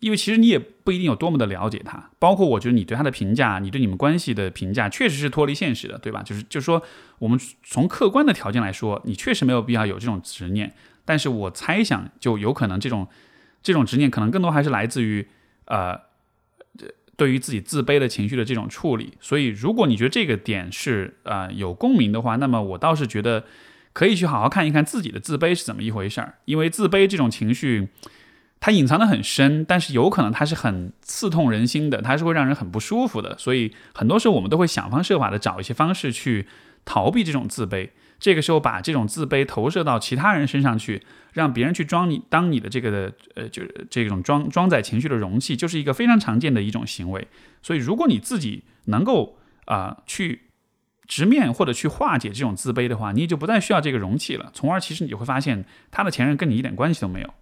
[0.00, 2.10] 因为其实你也不一定有多么的了解他。
[2.18, 6.24] 包括我觉得你对他的评价，你对你们关系的评价，确实是脱离现实的，对吧？
[6.24, 6.82] 就是就是说，
[7.20, 10.74] 我们从客观的条件来说，你确实没有必要有这种执念。
[11.04, 13.06] 但是我猜想，就有可能这种
[13.62, 15.28] 这种执念，可能更多还是来自于。
[15.66, 16.00] 呃，
[17.16, 23.44] 对于自己自卑的情绪的这种处理，所以如果你觉得这个点是呃有共鸣的话，那么我倒是觉得
[23.92, 26.38] 可以去好好看一看自己的自卑是怎么一回事儿。
[26.46, 27.88] 因为自卑这种情绪，
[28.58, 33.36] 它隐藏的很深，但是有可能它是很刺痛人心的，它是会让人很不舒服的。
[33.38, 36.46] 所以很多时候我们都会想方设法的找一些方式去
[36.84, 37.90] 逃避这种自卑。
[38.22, 47.26] 这个时候把这种自卑投射到其他人身上去，让别人去装你当你的这个的呃，就是这种装装载情绪的容器，就是一个非常常见的一种行为。
[47.62, 50.42] 所以，如果你自己能够啊去
[51.08, 54.52] 直面或者去化解这种自卑的话，你也就不再需要这个容器了。
[54.54, 57.34] 从而，其实你就会发现他的前任跟你一点关系都没有。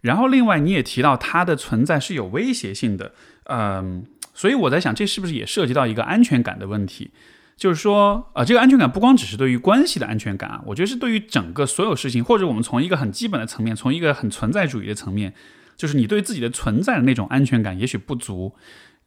[0.00, 3.12] 然后，另外你也提到他的存在是有威胁性的，
[3.44, 7.10] 嗯，所以我在想，这是不是也涉及到一个安全感的问题？
[7.58, 15.34] 就是说，呃，这个安全感不光只是对于关系的安全感啊，我觉得是对于整个所有事情，或者我们从一个很基本的层面，从一个很存在主义的层面，
[15.76, 18.54] 就是你对自己的存在的那种安全感也许不足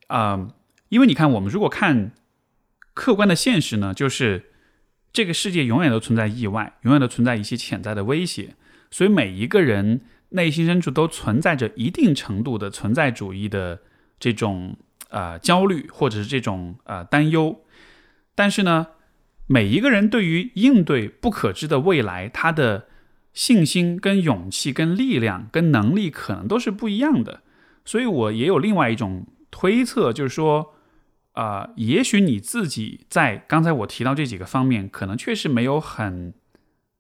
[0.07, 0.49] 啊，
[0.89, 2.11] 因为你看，我们如果看
[2.93, 4.51] 客观的现实呢，就是
[5.13, 8.55] 这个世界永远都存在意外，永远都存在一些潜在的威胁，
[8.91, 13.79] 所以每一个人内心深处都存在着一定程度的存在主义的
[14.19, 14.75] 这种
[15.09, 17.57] 呃焦虑，或者是这种呃担忧。
[18.33, 18.87] 但是呢，
[19.45, 22.87] 每一个人对于应对不可知的未来，他的
[23.33, 27.41] 信心、跟勇气、跟力量、跟能力，可能都是不一样的。
[27.83, 30.73] 所以我也有另外一种推测，就是说，
[31.33, 36.33] 啊，也许你自己在刚才我提到这几个方面，可能确实没有很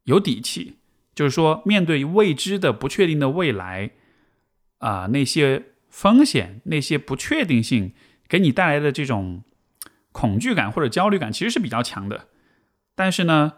[0.03, 0.75] 有底气。
[1.15, 3.91] 就是说，面对未知的、不确定的未来，
[4.79, 7.93] 啊，那些风险、那些不确定性，
[8.27, 9.43] 给你带来的这种。
[10.11, 12.27] 恐惧感或者焦虑感其实是比较强的，
[12.95, 13.53] 但是呢，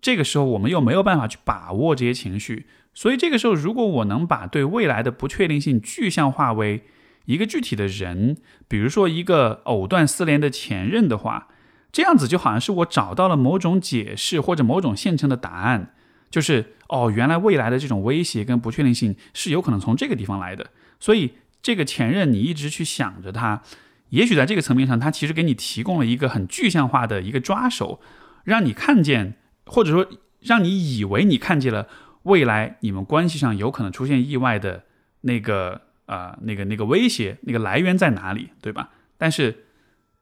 [0.00, 6.84] 这个时候我们又没有办法去把握这些情绪，所以这个时候，如果我能把对未来的不确定性具象化为
[7.26, 8.36] 一个具体的人，
[8.66, 11.48] 比如说一个藕断丝连的前任的话，
[11.92, 15.94] 这样子就好像是我找到了某种解释或者某种现成的答案，
[16.30, 23.62] 就是哦，原来未来的这种威胁跟不确定性是有可能从这个地方来的，所以这个前任你一直去想着他。
[24.10, 28.00] 也许在这个层面上，他其实给你提供了一个很具象化的一个抓手，
[28.44, 29.34] 让你看见，
[29.66, 30.08] 或者说
[30.40, 31.88] 让你以为你看见了
[32.22, 34.84] 未来你们关系上有可能出现意外的
[35.22, 38.90] 那个啊那个那个威胁，那个来源在哪里，对吧？
[39.18, 39.64] 但是，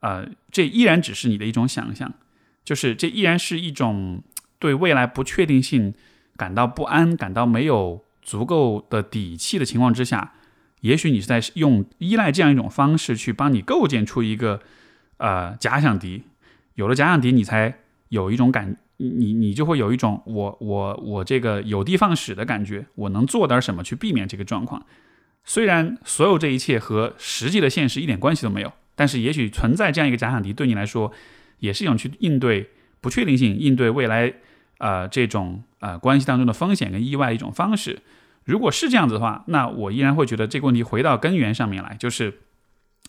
[0.00, 2.12] 呃，这依然只是你的一种想象，
[2.64, 4.22] 就是这依然是一种
[4.58, 5.94] 对未来不确定性
[6.36, 10.32] 感到不安、感到没有足够的底气的情况之下。
[10.80, 14.60] 也许你是在用依赖这样一种方式去帮你构建出一个
[15.16, 16.22] 呃假想敌，
[16.74, 17.78] 有了假想敌，你才
[18.10, 24.84] 有一种感，你你就会有一种我我我这个有的放矢的感觉，我能做点什么去避免这个状况。
[25.44, 31.12] 虽然所有这一切和实际的现实一点关系都没有，但是也许存在这样一个假想敌，对你来说
[31.60, 34.34] 也是一种去应对不确定性、应对未来
[34.78, 38.00] 呃这种呃关系当中的风险跟意外的一种方式。
[38.46, 42.40] 如果是这样子的话，那我依然会觉得这个问题回到根源上面来，就是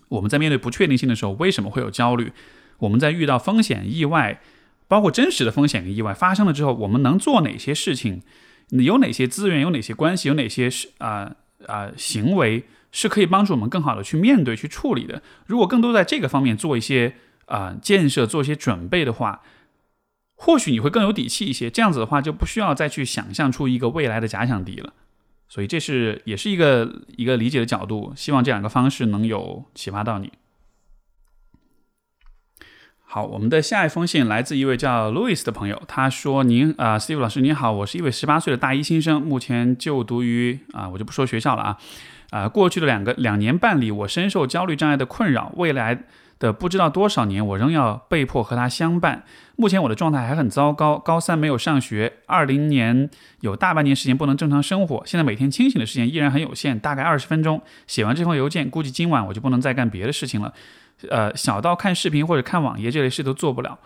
[0.09, 2.33] 我们在面对不确定性的时候，为什么会有焦虑？
[2.79, 4.41] 我们在遇到风险、意外，
[4.87, 8.21] 包括真实的风险跟意外发生了之后，我们能做哪些事情？
[8.69, 9.61] 有哪些资源？
[9.61, 10.27] 有哪些关系？
[10.27, 11.35] 有哪些是啊
[11.67, 15.21] 啊行为是可以帮助我们更好的去面对、去处理的？
[15.45, 17.13] 如果更多在这个方面做一些
[17.45, 19.41] 啊建设、做一些准备的话，
[20.35, 21.69] 或许你会更有底气一些。
[21.69, 24.93] 这样子的话，就不需要再去想象出一个未来的假想敌了。
[25.47, 28.13] 所以这是也是一个一个理解的角度。
[28.15, 30.31] 希望这两个方式能有启发到你。
[33.09, 41.77] 好，我们的下一封信来自一位叫 Louis 的朋友，他说：“您啊，Steve 老师您好，我是一位十八岁的大一新生，目前就读于啊，我就不说学校了啊，
[42.31, 46.03] 啊，过去的两个两年半里，我深受焦虑障碍的困扰，未来
[46.39, 49.23] 的不知道多少年，我仍要被迫和他相伴。
[49.55, 53.09] 目前我的状态还很糟糕，高三没有上学，二零年
[53.41, 57.61] 有大半年时间不能正常生活，现在每天清醒的时间依然很有限，大概二十分钟。
[57.87, 60.53] 写完这封邮件，估计今晚我就不能再干别的事情了。”
[61.09, 63.77] 呃，小到看视频或者看网页这类事都做不了。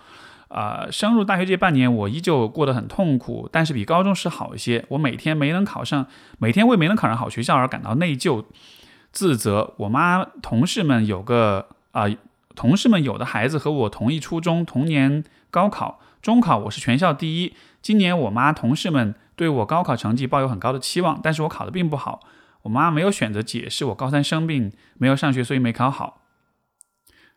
[0.48, 4.84] 啊，升入大学这半年，我依旧过得很痛苦，但是比高中时好一些。
[4.90, 6.06] 我每天没能考上，
[6.40, 8.44] 每天为没能考上好学校而感到内疚、
[9.14, 9.74] 自责。
[9.78, 12.06] 我妈同事们有个啊，
[12.56, 17.54] 同事们有的孩子和我同一初中，同年高考、中考，我是全校第一。
[17.82, 22.22] 今年我妈同事们对我高考成绩抱有很高的期望，但是我考得并不好。
[22.64, 26.22] 我妈没有选择解释我高三生病没有上学，所以没考好。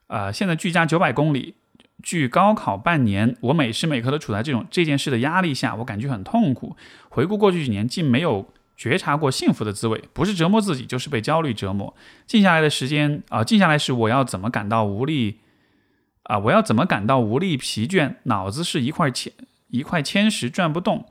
[0.09, 1.55] 呃，现在距家九百公里，
[2.03, 6.77] 距高考半年，我每时每刻都处在这种这件事的压力下，我感觉很痛苦。
[7.09, 8.46] 回顾过去几年，竟没有
[8.77, 11.95] 觉察过幸福的滋味，不是折磨自己，就是被焦虑折磨。
[12.27, 15.39] 静下来的时间啊，静下来时，我要怎么感到无力
[16.25, 16.39] 啊？
[16.39, 18.17] 我要怎么感到无力、疲倦？
[18.25, 19.33] 脑子是一块铅
[19.69, 21.07] 一块铅石转不动，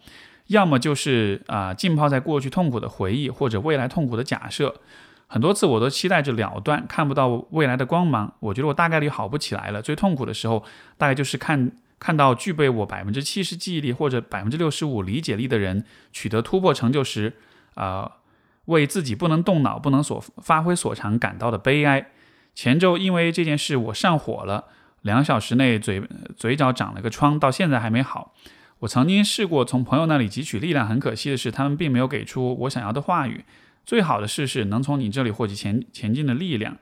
[0.47, 4.81] 要么就是啊，浸泡在过去痛苦的回忆，或者未来痛苦的假设。
[5.27, 8.35] 很多次我都期待着了断，看不到未来的光芒。
[8.39, 9.81] 我觉得我大概率好不起来了。
[9.81, 10.63] 最痛苦的时候，
[10.97, 17.33] 大概就是看看到具备我百分之七十记忆力或者百分之六十五理解力的人取得突破成就时，
[17.75, 18.17] 啊，
[18.65, 22.11] 为自己不能动脑、不能所发挥所长感到的悲哀。
[22.55, 24.65] 前周因为这件事我上火了，
[25.01, 26.01] 两小时内嘴
[26.37, 28.33] 嘴角长了个疮，到现在还没好。
[28.79, 33.45] 我曾经试过从朋友那里汲取力量，很可惜的是，他们并没有给出我想要的话语。
[33.85, 36.77] 最好的事是能从你这里获取前前进的力量，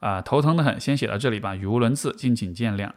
[0.00, 2.90] 啊，头疼的很，先写到这里吧，语无伦次，敬请见谅。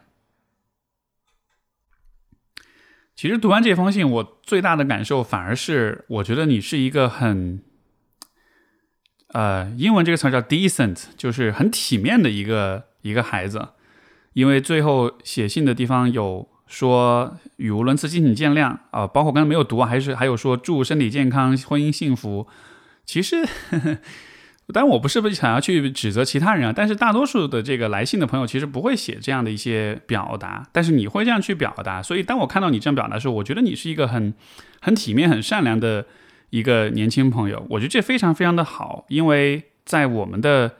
[3.16, 7.62] 其实读完这封信，我最大的感受反而是，我觉得你是一个很，
[9.28, 13.68] 呃，英文这个词叫 decent，就是很体面的一个一个孩子，
[14.34, 22.46] 因为最后写信的地方有说语无伦次，敬请见谅啊，包括刚才没有读，还是还有说祝身体健康，婚姻幸福。
[23.06, 23.98] 其实呵，
[24.72, 34.34] 当然我不是不想要去指责其他人啊，但是大多数的这个来信的朋友其实不会写这样的一些表达，但是你会这样去表达，所以当我看到你这样表达的时候，我觉得你是一个很
[34.80, 36.04] 很体面、很善良的
[36.50, 40.72] 一个年轻朋友，我觉得这非常非常的好，因为在我们的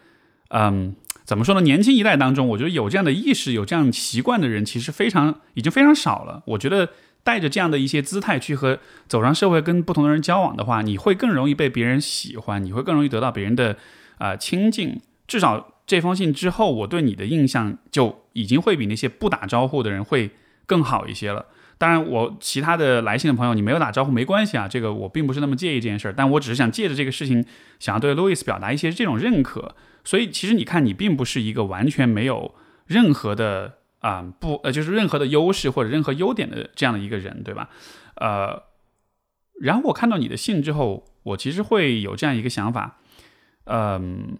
[0.49, 0.95] 嗯
[1.25, 6.89] 怎么说呢，年轻一代当中，我觉得有这样的意识、有这样习惯的人其实非常已经非常少了，我觉得。
[7.27, 13.77] 带着这样的一些姿态去和走上社会，跟不同的人交往的话，你会更容易被别人喜欢，你会更容易得到别人的
[14.19, 15.01] 啊亲近。
[15.27, 20.31] 至少这封信之后，我对你的印象就已经会比那些不打招呼的人会
[20.67, 21.47] 更好一些了。
[21.79, 26.15] 当然，我其他的来信的朋友，你没有打招呼没关系啊，这个我并不是那么介意这件事儿。
[26.17, 27.45] 但我只是想借着这个事情，
[27.81, 29.75] 想要对路易斯表达一些这种认可。
[30.05, 32.55] 所以，其实你看，你并不是一个完全没有
[32.87, 33.79] 任何的。
[34.01, 37.71] 啊，不，呃，就是任何的优势或者任何优点的这样的一个人，对吧？
[38.17, 38.63] 呃，
[39.61, 42.99] 然后我看到你的信之后，我其实会有这样一个想法，
[43.65, 44.39] 嗯，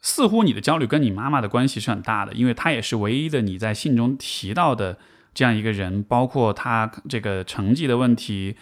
[0.00, 4.98] 似乎你的焦虑跟你妈妈的关系是很大的，因为她也是唯一的你在信中提到的
[5.34, 8.56] 这样一个人，包括他这个成绩的问题，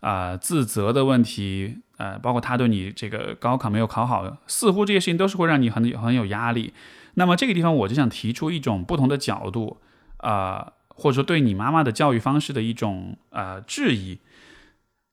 [0.00, 6.72] 啊，自责的问题，呃，包括他对你这个高考没有考好，似乎这些事情都是会让你很很有压力。
[7.14, 9.78] 那么这个地方我就想提出一种不同的角度。
[10.18, 14.20] 啊，或者说对你妈妈的教育方式的一种呃质疑，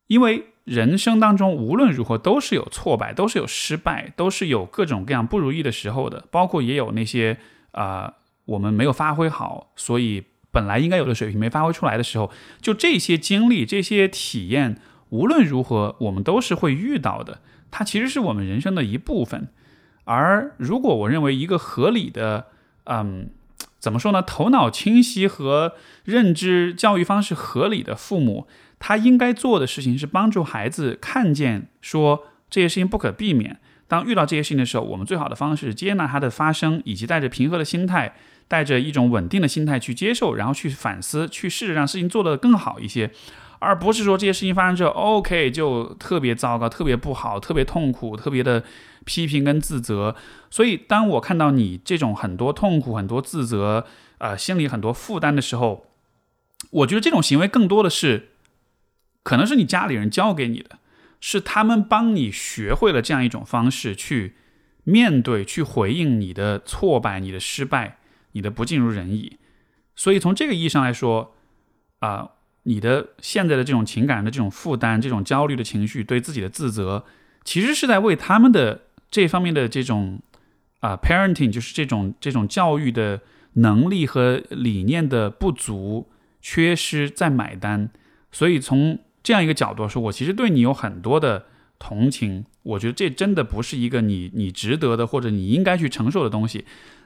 [0.05, 7.39] 因为人生当中无论如何都是有挫败，都是有失败，都是有各种各样不如意的时候的，包括也有那些
[7.71, 8.13] 啊
[8.45, 12.29] 我们没有发挥好，所以本来应该有的水平没发挥出来的时候，
[12.61, 19.47] 就这些经历、这些体验，无论如何我们都是会遇到的，它其实是我们人生的一部分。
[20.05, 22.47] 而如果我认为一个合理的，
[22.85, 23.29] 嗯。
[23.79, 24.21] 怎么说呢？
[24.21, 25.71] 头脑清晰和
[26.03, 28.45] 认知教育方式合理的父母，
[28.77, 33.57] 他应该做的事情是帮助孩子看见，说这些事情不可避免。
[33.87, 38.13] 当遇到这些事情的时候，我们最好的方式是接纳它的发生，以及带着平和的心态
[38.49, 43.11] 带着一种稳定的心态去接受，然后去反思，去试着让事情做得更好一些，
[43.59, 48.63] 而不是说这些事情发生之后，OK 就特别糟糕、特别不好、特别痛苦、特别的
[49.05, 50.15] 批评跟自责。
[50.49, 53.85] 所以，当我看到你这种很多痛苦、很多自责，
[54.17, 55.85] 呃，心里很多负担的时候，
[56.71, 58.29] 我觉得这种行为更多的是，
[59.23, 60.79] 可能是你家里人教给你的，
[61.19, 64.35] 是他们帮你学会了这样一种方式去。
[64.85, 67.99] 面对去回应你的挫败、你的失败、
[68.31, 69.37] 你的不尽如人意，
[69.95, 71.35] 所以从这个意义上来说，
[71.99, 72.31] 啊，
[72.69, 77.03] 你的现在的这种情感的这种负担、这种焦虑的情绪、对自己的自责，
[77.43, 80.19] 其实是在为他们的这方面的这种
[80.81, 83.21] 啊 parenting，就是这种这种教育的
[83.53, 86.07] 能力和理念的不足、
[86.39, 87.89] 缺失在买单。
[88.31, 91.47] 所以从这样一个角度说，我其实对你有很多的
[91.79, 92.45] 同情。
[92.61, 96.65] 我觉得这真的不是一个你你值得的或者你应该去承受的东西，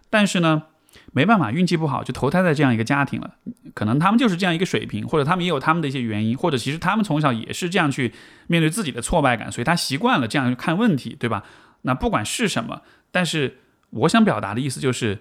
[0.10, 0.64] 但是呢，
[1.12, 3.36] 没办法，运气不好就投胎在这样一个家庭了。
[3.74, 8.14] 可能他们就是这样一个水平，或者他们也有他们的一些原因，或者其实他们从小也是这样去
[8.48, 11.44] 面对自己的挫败感，所以他习惯了这样看问题，对吧？
[11.82, 12.82] 那不管是什么，
[13.12, 13.58] 但是
[13.90, 15.20] 我想表达的意思就是，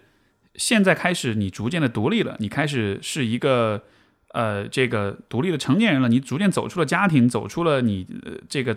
[0.55, 3.83] 现在开始你逐渐的独立了，你开始是一个
[4.33, 8.07] 呃这个独立的成年人了，你逐渐走出了家庭，走出了你
[8.49, 8.77] 这个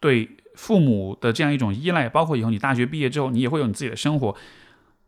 [0.00, 0.30] 对。
[0.56, 4.34] 父母的这样一种依赖，包括以后你大学毕业之后，你也会有你自己的生活。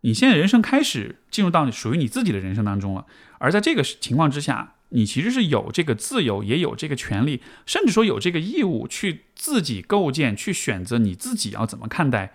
[0.03, 3.07] 你现在人生开始进入到属于你自己的人生当中了。
[3.39, 12.35] 而在这个情况之下，你其实是有这个自由，也有这个权利，甚至说有这个义务去自己构建、去选择你自己要怎么看待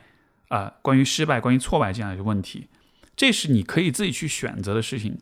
[0.50, 2.68] 啊，关于失败、关于挫败这样一个问题，
[3.16, 5.20] 这是你可以自己去选择的事情。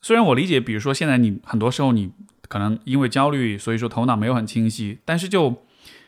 [0.00, 2.12] 虽然我理解，比如说现在你很多时候你。
[2.48, 4.98] 可能因为焦虑，所以说头脑没有很清晰。
[5.06, 5.64] 但是就，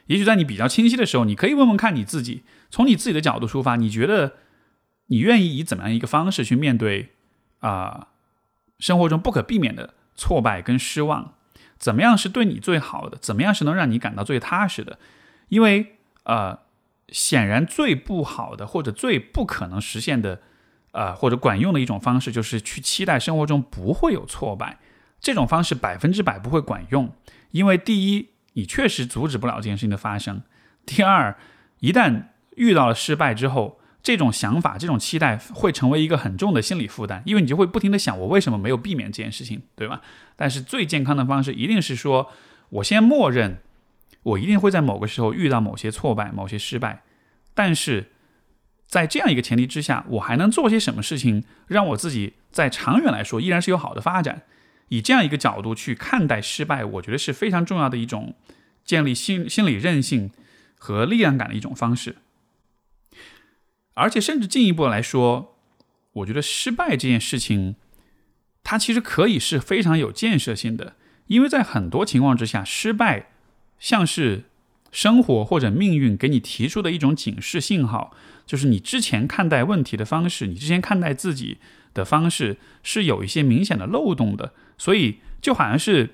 [0.07, 4.35] 也许在你比较清晰的时候，你可以问问看你自己，从你自己的角度出发，你觉得
[5.07, 7.11] 你愿意以怎么样一个方式去面对
[7.61, 8.09] 啊
[8.79, 11.35] 生活中不可避免的挫败跟失望？
[11.79, 13.19] 怎么样是对你最好的？
[13.19, 14.99] 怎么样是能让你感到最踏实的？
[15.49, 16.59] 因为呃，
[17.09, 20.41] 显然最不好的或者最不可能实现的，
[20.93, 24.79] 呃或者管用的一种方式，就是去期待生活中不会有挫败。
[25.21, 27.13] 这种方式百分之百不会管用，
[27.51, 30.39] 因为第一，你确实阻止不了这件事情的发生；
[30.85, 31.37] 第二，
[31.79, 32.25] 一旦
[32.57, 40.03] 遇到了失败之后，这种想法、这种期待会成为一个很重的心理负担，因为你就会不停的想，我为什么没有避免这件事情，对吧？
[40.37, 42.31] 但是最健康的方式一定是说，
[42.71, 43.59] 我先默认，
[44.23, 47.03] 我一定会在某个时候遇到某些挫败、某些失败，
[47.55, 48.13] 但是
[48.87, 54.43] 在这样一个前提之下，我还能做些什么事情，让我自己在长远来说依然是有好的发展。
[54.89, 58.35] 以这样一个角度去看待失败，我觉得是非常重要的一种
[58.85, 60.31] 建立心心理韧性
[60.79, 62.17] 和力量感的一种方式。
[63.95, 65.57] 而且，甚至进一步来说，
[66.13, 67.77] 我觉得失败这件事情，
[68.63, 70.97] 它其实可以是非常有建设性的，
[71.29, 73.31] 因为在很多情况之下，失败
[73.79, 74.45] 像是
[74.91, 78.15] 生活或者命运给你提出的一种警示信号，
[78.45, 81.59] 就是你之前看待问题的方式，你之前看待自己
[81.95, 84.53] 的方式是有一些明显的漏洞的。
[84.79, 86.11] 所以就好像是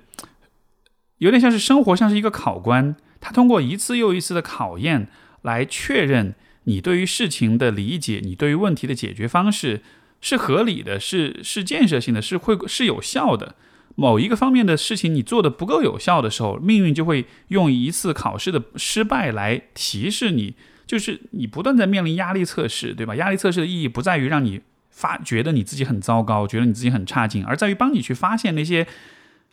[1.19, 5.09] 有点像是生活像是一个考官，他通过一次又一次的考验
[5.43, 6.35] 来确认
[6.65, 9.83] 你对于事情的理解，你对于问题的解决方式
[10.21, 13.55] 是合理的，是是建设性的，是会是有效的。
[13.97, 20.55] 某一个方面的事情你做的不够有效的时候，命运就会用一次考试的失败来提示你，
[20.87, 23.17] 就是你不断在面临压力测试，对吧？
[23.17, 24.61] 压力测试的意义不在于让你。
[24.91, 28.87] 发觉得你自己很糟糕，觉得你自己很差劲，而在于帮你去发现那些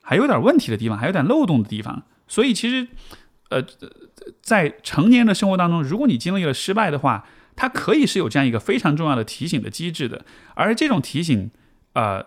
[0.02, 2.04] 还有点问题的地方，还有点漏洞的地方。
[2.28, 2.88] 所以其实，
[3.50, 3.64] 呃，
[4.42, 7.26] 在成年人的生活当中，如果你经历了失败的话，
[7.56, 10.26] 它可以是有这样一个非常重要的提醒的机制的。
[10.56, 11.50] 而这种提醒，
[11.94, 12.26] 呃，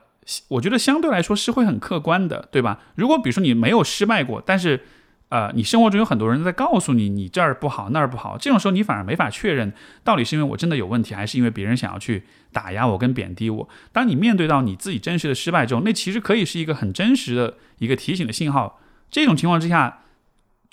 [0.49, 2.81] 我觉得相对来说是会很客观的，对吧？
[2.95, 4.85] 如果比如说你没有失败过，但是
[5.31, 9.73] 呃，你生活中有很多人在告诉你你这儿不好那儿不好，这种时候你反而没法确认
[10.03, 13.69] 到底是因为我真的有问题，还是因为别人想要去打压我跟贬低我。
[13.93, 18.81] 当你面对到你自己真实的失败之后，那其实可以是一个很真实的一个提醒的信号。
[19.09, 20.01] 这种情况之下，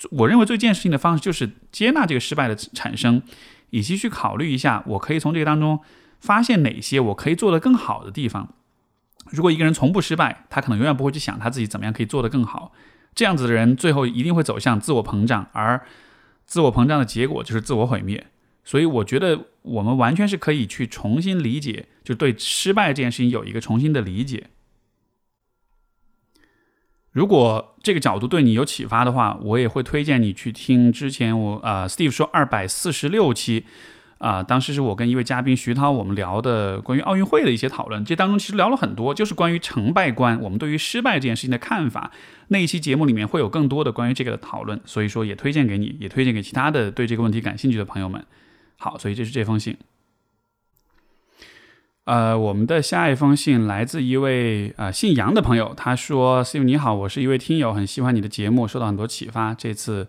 [0.10, 3.22] 我认为最建设性的方式就是接纳这个失败的产生，
[3.70, 5.80] 以及去考虑一下我可以从这个当中
[6.20, 8.50] 发现哪些我可以做得更好的地方。
[9.30, 12.72] 如果一个人从不失败，他可能永远不会去想他自己怎么样可以做得更好。
[13.18, 15.82] 这样子的人最后一定会走向自我膨胀，而
[16.46, 18.28] 自我膨胀的结果就是自我毁灭。
[18.64, 24.52] 所以我觉得我们完全是可以去重新理解，就对失败这件事情有一个重新的理解。
[27.12, 33.66] 如果这个角度对你有启发的话，我也会推荐你去听之前我啊，Steve 说二百四十六期
[34.20, 38.04] 啊，当时是我跟一位嘉宾徐涛，我们聊的关于奥运会的一些讨论。
[38.04, 42.12] 这当中其实聊了很多，就是关于成败观，我们对于失败这件事情的看法。
[42.48, 48.26] 那一期节目里面会有更多的关于这个的讨论，所以说也推荐给你，也推荐给其他的对这个问题感兴趣的朋友们。
[48.78, 49.78] 好，所以这是这封信。
[52.06, 59.54] 呃，我们的下一封信来自一位呃姓杨的朋友，他说：“Steve 你好，我是一位听友，很喜欢你的节目，受到很多启发。
[59.54, 60.08] 这次。”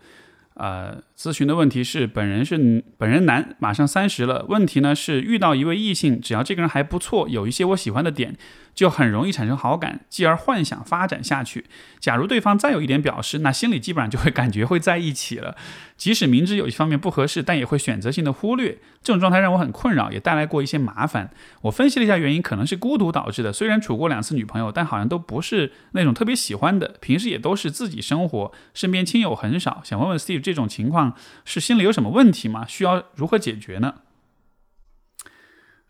[0.58, 4.44] 呃，咨询的问题是，本人是本人男，马上三十了。
[4.48, 8.36] 问题呢是遇到一位异性，只要这个人还不错，有一些我喜欢的点，
[8.78, 11.64] 就很容易产生好感，继而幻想发展下去。
[11.98, 15.56] 假如对方再有一点表示，那心里基本上就会感觉会在一起了。
[15.96, 18.78] 即使明知有一方面不合适，但也会选择性的忽略。
[19.02, 21.32] 这种状态让我很困扰，也带来过一些麻烦。
[21.62, 23.52] 我分析了一下原因，可能是孤独导致的。
[23.52, 26.94] 虽然处过两次女朋友，但好像都不是那种特别喜欢的。
[27.00, 29.82] 平时也都是自己生活，身边亲友很少。
[29.82, 31.14] 想问问 Steve，这种情况
[31.44, 32.64] 是心里有什么问题吗？
[32.68, 33.94] 需要如何解决呢？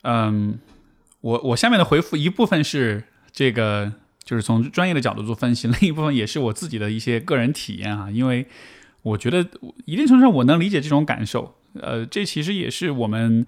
[0.05, 0.59] 嗯，
[1.29, 3.93] 我我下面的回复一部分是这个，
[4.25, 8.47] 就是从专业的角度做分析， 另一部分也是我自己的一些个人体验啊，因为
[9.03, 9.47] 我觉得
[9.85, 11.55] 一定程度上我能理解这种感受。
[11.75, 13.47] 呃，这其实也是我们，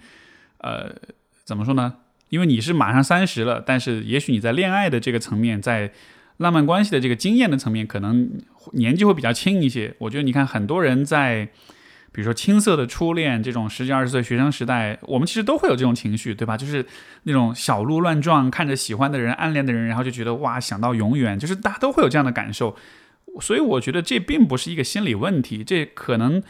[0.59, 0.95] 呃，
[1.43, 1.95] 怎么说呢？
[2.29, 5.91] 因为你是马上三十了，但是也许你在恋爱的这个层面，在
[6.37, 8.31] 浪漫关系的这个经验的层面，可能
[8.75, 9.95] 年纪会比较轻一些。
[9.99, 11.49] 我觉得你看，很多人在，
[12.13, 16.57] 比如说青涩的初恋，这种十几二十岁学生时代，我们其实都会有这种情绪，对吧？
[16.57, 16.85] 就是
[17.23, 22.77] 那种小鹿乱撞，看着喜欢的人、暗恋的人，然后就觉得哇，想到永远，就是大家都会有这样的感受。
[23.41, 26.43] 所以我觉得这并不是一个心理问题，这可能。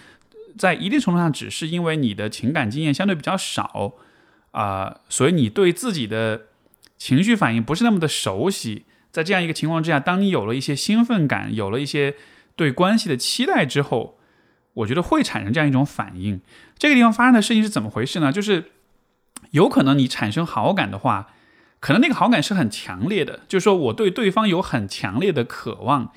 [0.59, 3.95] 在一定程度上，只是因为你的情感经验相对比较少
[4.51, 6.47] 啊，所以你对自己的
[6.99, 8.85] 情绪反应不是那么的熟悉。
[9.13, 12.17] 在这样一个情况之下，当你有了一些兴奋感，有了一些
[12.57, 14.19] 对关系的期待之后，
[14.81, 16.41] 我觉得会产生这样一种反应。
[16.77, 18.31] 这个地方发生的事情是怎么回事呢？
[18.33, 18.73] 就是
[19.53, 21.29] 有可能你产生好感的话，
[21.81, 26.13] 可能那个好感是很强烈的，就是说我对对方有很强烈的渴望。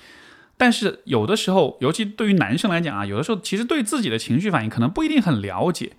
[0.56, 5.94] 但是有的时候，尤其对于男生来讲啊，有的时候其实对自己的情绪反应可能不一定很了解，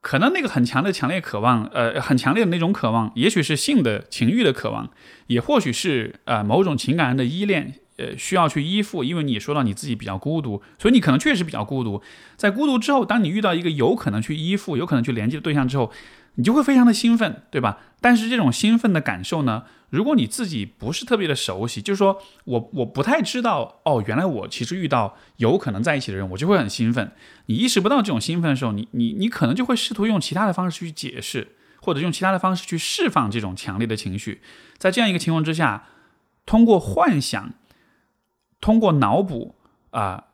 [0.00, 4.90] 可能那个很强的强烈渴望，呃，很强烈的那种渴望，也许是性的情欲的渴望，
[5.26, 9.04] 也或许是呃某种情感上的依恋，呃，需要去依附。
[9.04, 12.02] 因为你说到你自己比较孤独，所以你可能确实比较孤独。
[12.36, 15.92] 在孤独之后，当你遇到一个有可能去依附、有可能去连接的对象之后，
[16.36, 17.78] 你就会非常的兴奋，对吧？
[18.00, 19.64] 但是这种兴奋的感受呢？
[19.90, 27.12] 如果你自己不是特别的熟悉，就是说我我不太知道哦，原来我其实遇到有可能在一起的人，我就会很兴奋。
[27.46, 34.40] 你意识不到这种兴奋的时候，你你你可能就会试图用其他的方式去解释，或者用其他的方式去释放这种强烈的情绪。
[34.78, 35.84] 在这样一个情况之下，
[36.44, 37.52] 通过幻想，
[38.64, 39.54] 通过脑补
[39.90, 40.24] 啊，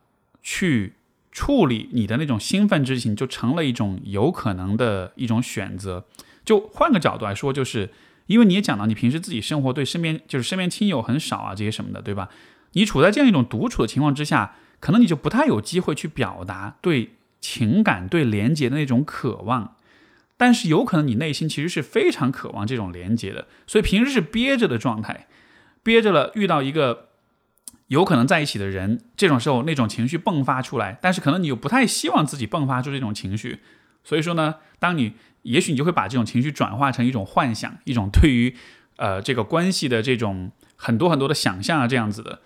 [0.41, 0.93] 去
[1.33, 6.05] 处理你的那种兴奋之情，就成了一种有可能的一种选择。
[6.45, 7.89] 就换个角度来说，就是。
[8.27, 12.29] 因为你也讲到，你平时自己生活对身边就是身边亲友很少啊，这些什么的，对吧？
[12.73, 19.75] 你处在这样一种独处的情况之下，可能你就不太有机会去表达对情感、对连接的那种渴望。
[20.37, 25.27] 但是有可能你内心其实是非常渴望这种连接的，所以平时是憋着的状态，
[25.83, 27.09] 憋着了，遇到一个
[27.91, 33.59] 有可能在一起的人，这种时候那种情绪迸发出来，但是可能你又不太希望自己迸发出这种情绪，
[34.03, 35.13] 所以说呢，当你。
[35.43, 38.55] 也许你就会把这种情绪转化成一种幻想，一种对于
[38.97, 42.41] 呃这个关系的这种很多很多的想象啊，这样子的，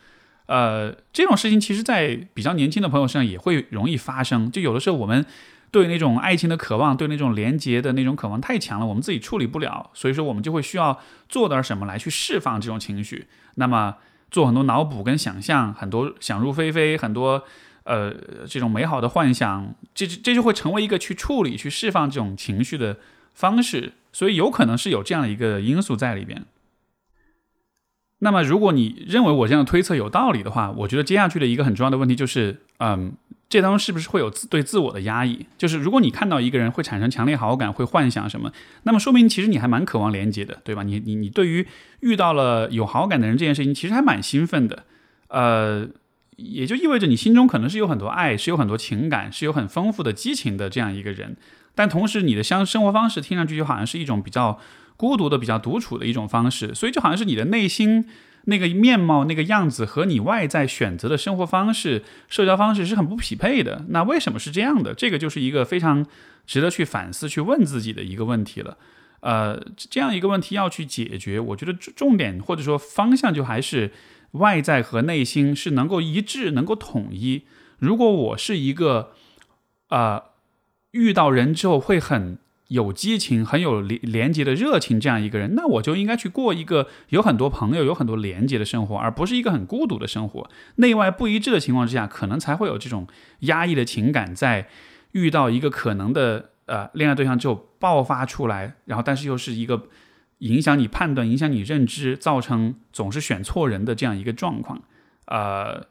[0.45, 4.49] 呃这种事情其实，在比较年轻的朋友身上也会容易发生。
[4.49, 5.25] 就有的时候我们
[5.71, 13.27] 对那种爱情的渴望，对那种连接的那种渴望太强了，我们自己处理不了，所以说我们就会需要做点什么来去释放这种情绪。
[13.55, 13.95] 那么
[14.36, 17.41] 做很多脑补跟想象，很多想入非非，很多。
[17.86, 18.11] 呃，
[18.47, 22.97] 这种美好的幻想，这这就会成为一个去处理、去释放这种情绪的
[23.36, 26.43] 方式，所以有可能是有这样的一个因素在里边。
[28.20, 33.13] 那么，如果你认为我这样的推测有道理的话，我觉得接下去的一个很重要的问题就是，嗯，
[33.49, 35.45] 这当中是不是会有自对自我的压抑？
[35.57, 38.51] 就是如果你看到一个人会产生强烈好感，会幻想什么，
[38.84, 40.84] 那么说明其实你还蛮渴望连接的，对吧？
[40.84, 41.68] 你你你对于
[41.99, 44.84] 遇到了有好感的人这件事情，其实还蛮兴奋的，
[45.28, 45.88] 呃。
[46.38, 51.38] 也就意味着你心中可能是有很多爱，是有很多情感，是有很丰富的激情的这样一个人，
[51.74, 54.59] 但同时你的相生活方式听上去就好像是一种比较
[54.97, 58.07] 孤独的、比较独处的一种方式，所以就好像是你的内心
[58.45, 63.85] 那个面貌、那个样子和你外在选择的生活方式、社交方式是很不匹配的。
[63.89, 64.93] 那为什么是这样的？
[64.93, 66.05] 这个就是一个非常
[66.45, 68.77] 值得去反思、去问自己的一个问题了。
[69.19, 73.91] 呃，这样一个问题要去解决，我觉得重点或者说方向就还是。
[74.31, 77.43] 外在和内心是能够一致、能够统一。
[77.77, 79.13] 如果我是一个，
[79.87, 80.21] 呃，
[80.91, 82.37] 遇到人之后会很
[82.68, 90.49] 有激情、很有连连接的热情这样一个人，那我就应该去过一个有很多朋友、有很多连接的生活，而不是一个很孤独的生活。
[90.78, 93.07] 内外不一致的情况之下，可能才会有这种
[93.41, 94.68] 压抑的情感在
[95.11, 99.88] 遇到一个可能的呃恋爱对象之后爆发出来，然后但是又是一个
[100.39, 104.82] 影响你判断、影响你认知，造成总是选错人的这样一个状况。
[105.28, 105.86] 呃，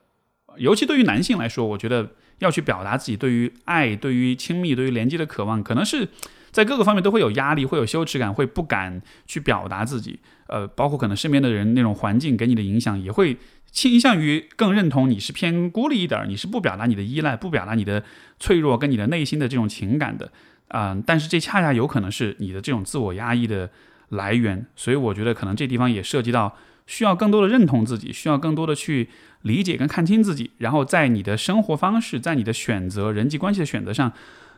[0.56, 2.10] 尤其对于男性来说，我觉得。
[2.40, 6.08] 要去表达自己对于爱、对于亲密、对于连接的渴望，可能是
[6.54, 10.20] 在各个方面都会有压力，会有羞耻感，会不敢去表达自己。
[10.46, 13.36] 呃，包括可能身边的人那种环境给你的影响，也会
[13.72, 18.04] 倾向于更认同你是偏孤立一点，你是不表达你的依赖，不表达你的
[18.38, 20.30] 脆弱跟你的内心的这种情感的。
[20.68, 23.68] 嗯，但是这恰恰有可能是你的这种自我压抑的
[24.10, 24.64] 来源。
[24.76, 29.08] 所以我觉得可能这地方也涉及到需要更多的认同自己，需要更多的去。
[29.44, 34.10] 理解跟看清自己，然后在你的生活方式，在你的选择、人际关系的选择上，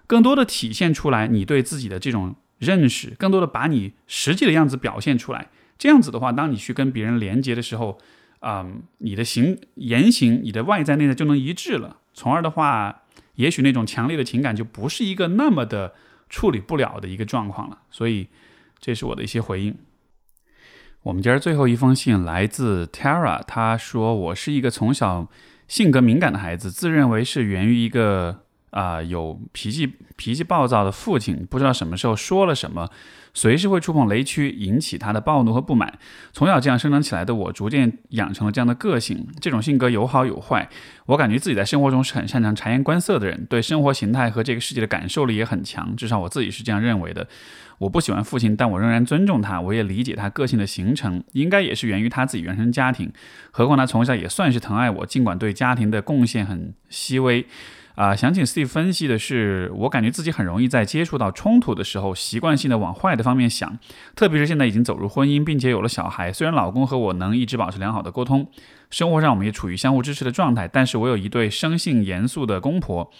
[0.06, 5.48] 更多的体现出来你对自己的这种认识，更多的把你实际的样子表现出来。
[5.78, 7.98] 这样子的话，当你去跟别人连接的时候，
[8.40, 13.02] 嗯，你的行言行、你的外在内在就能一致了，从而的话，
[13.34, 15.94] 也许那种强烈的情感就不是一个那么的
[16.30, 17.82] 处理不了的一个状况了。
[17.90, 18.28] 所以，
[18.78, 19.76] 这是我的一些回应。
[21.02, 25.28] 我们今儿最后一封信来自 Tara，他说：“我是一个从小
[25.68, 28.45] 性格敏感的孩子，自认为是源于一个
[28.76, 32.88] 啊有脾气脾气暴躁的父亲，不知道什么时候说了什么。”
[33.36, 35.98] 随时会触碰雷区，引起他的暴怒和不满。
[36.32, 39.28] 从小这样生长起来的我，逐渐养成了这样的个性。
[39.42, 40.66] 这种性格有好有坏。
[41.04, 45.94] 我感觉自己在生活中是很擅长察言观色的人，对生活形态和这个世界的感受力也很强。
[45.94, 47.28] 至少我自己是这样认为的。
[47.76, 49.60] 我不喜欢父亲，但我仍然尊重他。
[49.60, 53.12] 我也理解他个性的形成，应该也是源于他自己原生家庭。
[53.50, 57.44] 何况他从小也算是疼爱我，尽管对家庭的贡献很细微。
[57.96, 63.78] 啊，想请 Steve 分析的是，我感觉自己很容易在接触到冲突的时候，习惯性的往坏的方面想，
[64.14, 66.32] 特别是现在已经走入婚姻，并且有了小孩。
[66.32, 68.48] 虽然老公和我能一直保持良好的沟通，
[68.90, 73.10] 生活上我们也处于相互支持的状态，但是我有一对生性严肃的公婆，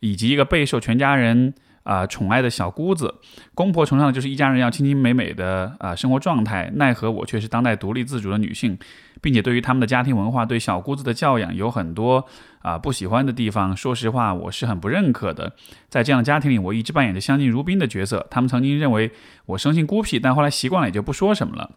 [0.00, 1.54] 以及一个备受全家人。
[1.84, 3.14] 啊，宠爱的小姑子，
[3.54, 6.70] 公婆崇尚的就是一家人要亲亲美美的啊生活状态。
[6.74, 8.78] 奈何我却是当代独立自主的女性，
[9.20, 12.26] 并且对于他们的家庭文化、对小姑子的教养有很多
[12.60, 13.76] 啊不喜欢的地方。
[13.76, 15.52] 说实话，我是很不认可的。
[15.88, 18.26] 在这样的家庭里，我一直扮演着相敬如宾的角色。
[18.30, 19.10] 他们曾经认为
[19.46, 21.72] 我生性孤僻，但后来习惯了，也就不说什么了。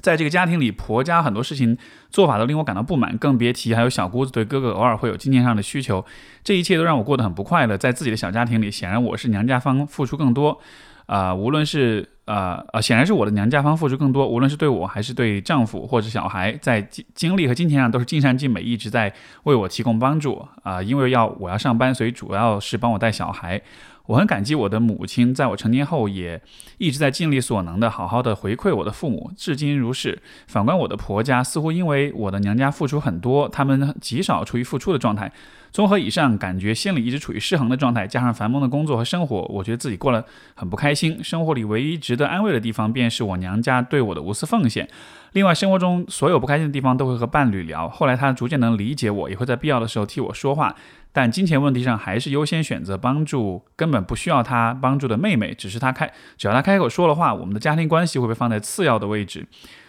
[0.00, 1.76] 在这个家庭里，婆家很多事情
[2.08, 6.06] 做法都令我感到不满，更别提还有小姑子对哥哥偶尔会有金钱上的需求，
[6.44, 7.76] 这一切都让我过得很不快乐。
[7.76, 10.60] 在自己的小家庭里，显然我是娘家方付出更多，
[11.06, 19.10] 啊，无论是呃呃，显然是我的娘家方付出更多，无论是对我还是对丈夫或者小孩，在精精力和金钱上都是尽善尽美，一直在
[19.44, 23.60] 为我提供帮助啊，因为要我要上班，所以主要是帮我带小孩。
[24.06, 26.40] 我很感激我的母亲，在我成年后也
[26.78, 30.18] 一直在尽力所能的好好的回馈我的父母，至今如是。
[30.46, 35.30] 反观我的婆家，似乎因为我的娘家付出很多，他们极少处于付出的状态。
[35.70, 41.22] 综合以上，感觉心里一直处于失衡的状态，加上繁忙的工作和生活，我觉得自己过得很不开心。
[41.22, 44.88] 生活里唯一值得安慰的地方，便是我娘家对我的无私奉献。
[45.32, 47.88] 另外，生活中所有不开心的地方都会和伴侣聊。
[47.88, 50.74] 后来他逐渐能理解我，也会在必要的时候替我说话。
[51.12, 55.52] 但金钱问题上，还是优先选择帮助根本不需要他帮助的妹妹。
[55.52, 59.46] 只是他开，只要他开口说了话，我们的家庭关系会被放在次要的位置。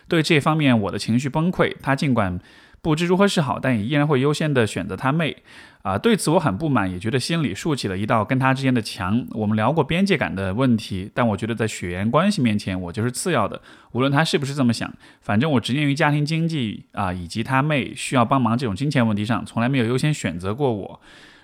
[0.09, 1.73] 对这方面，我的情绪崩溃。
[1.81, 2.39] 他尽管。
[2.81, 5.35] 不知如何是好，但也依然会优先的选择他妹，
[5.81, 9.25] 啊，对此我很不满，也觉得心里竖起了一道跟他之间的墙。
[9.31, 13.61] 我们聊过边界感的问题，但我觉得在血缘关系面前，我就是次要的。
[13.91, 14.89] 无论他是不是这么想，
[15.21, 21.01] 反正我执念于家庭经济啊，以及他妹需要帮忙这种金钱问题上，从来没有优先选择过我，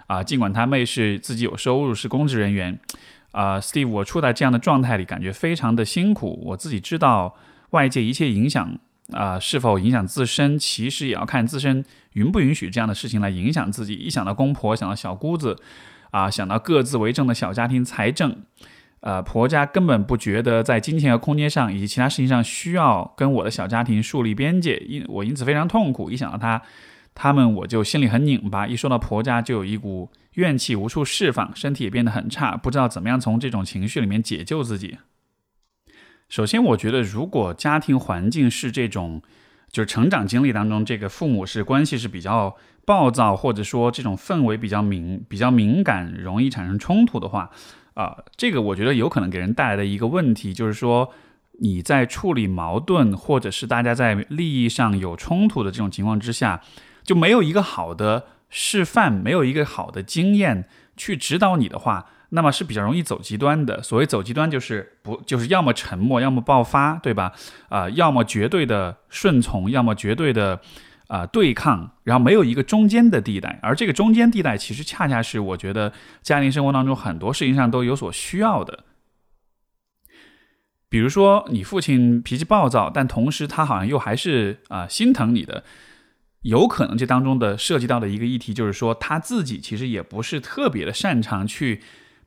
[0.07, 2.79] 啊，尽管他妹是自己有收入，是公职人员，
[3.31, 6.41] 啊，Steve，我处在这样的状态里，感觉非常的辛苦。
[6.45, 7.36] 我自己知道
[7.71, 8.77] 外界一切影响。
[9.11, 13.93] 啊，是否影响自身，其实也要看自身允不允许这样的事情来影响自己。
[13.93, 15.57] 一想到公婆，想到小姑子，
[16.11, 18.35] 啊，想到各自为政的小家庭财政，
[19.01, 26.09] 呃，婆家根本不觉得在金钱和空间上以及其他事情上需要跟我的小家庭树立边界，因我因此非常痛苦。
[26.09, 26.61] 一想到他，
[27.13, 28.65] 他们我就心里很拧巴。
[28.65, 34.97] 一说到婆家，就有一股怨气无处释放，身体也变得很差，不知道怎么样从这种情绪里面解救自己。
[36.36, 39.21] 首先，我觉得如果家庭环境是这种，
[39.71, 47.49] 就是成长经历当中，这个父母是关系是比较暴躁，或者说这种氛围比较敏、比较敏感，容易产生冲突的话，
[47.93, 51.09] 啊，这个我觉得有可能给人带来的一个问题，就是说
[51.59, 56.59] 你在处理矛盾，或者是大家在利益上有冲突的这种情况之下，
[57.01, 60.67] 就没有一个好的示范，没有一个好的经验
[60.97, 62.07] 去指导你的话。
[62.30, 63.82] 那么是比较容易走极端的。
[63.84, 67.34] 所谓走极端，就是不就是要么沉默，要么爆发，对吧？
[67.69, 70.59] 啊，要么绝对的顺从，要么绝对的
[71.07, 73.59] 啊对抗，然后没有一个中间的地带。
[73.61, 78.84] 而这个中间地带，其实恰恰是我觉得家庭生活当中很多事情上都有所需要的。
[80.88, 85.63] 比如说，你父亲脾气暴躁，但同时他好像又还是啊心疼你的。
[86.43, 91.82] 有可能这当中的涉及到的一个议题，就是说他自己其实也不是特别的擅长去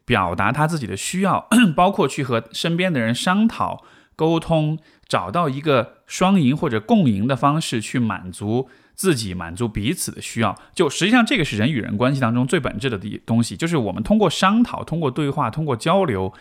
[0.09, 1.47] 表达他自己的需要，
[1.77, 3.85] 包括去和身边的人商讨、
[4.17, 10.57] 沟通，找到一个双赢或者共赢的方式去满足自己、满足彼此的需要。
[10.75, 16.33] 就实际上这个是人与人关系当中最本质的东西，就是我们通过商讨、通过对话、通过交流，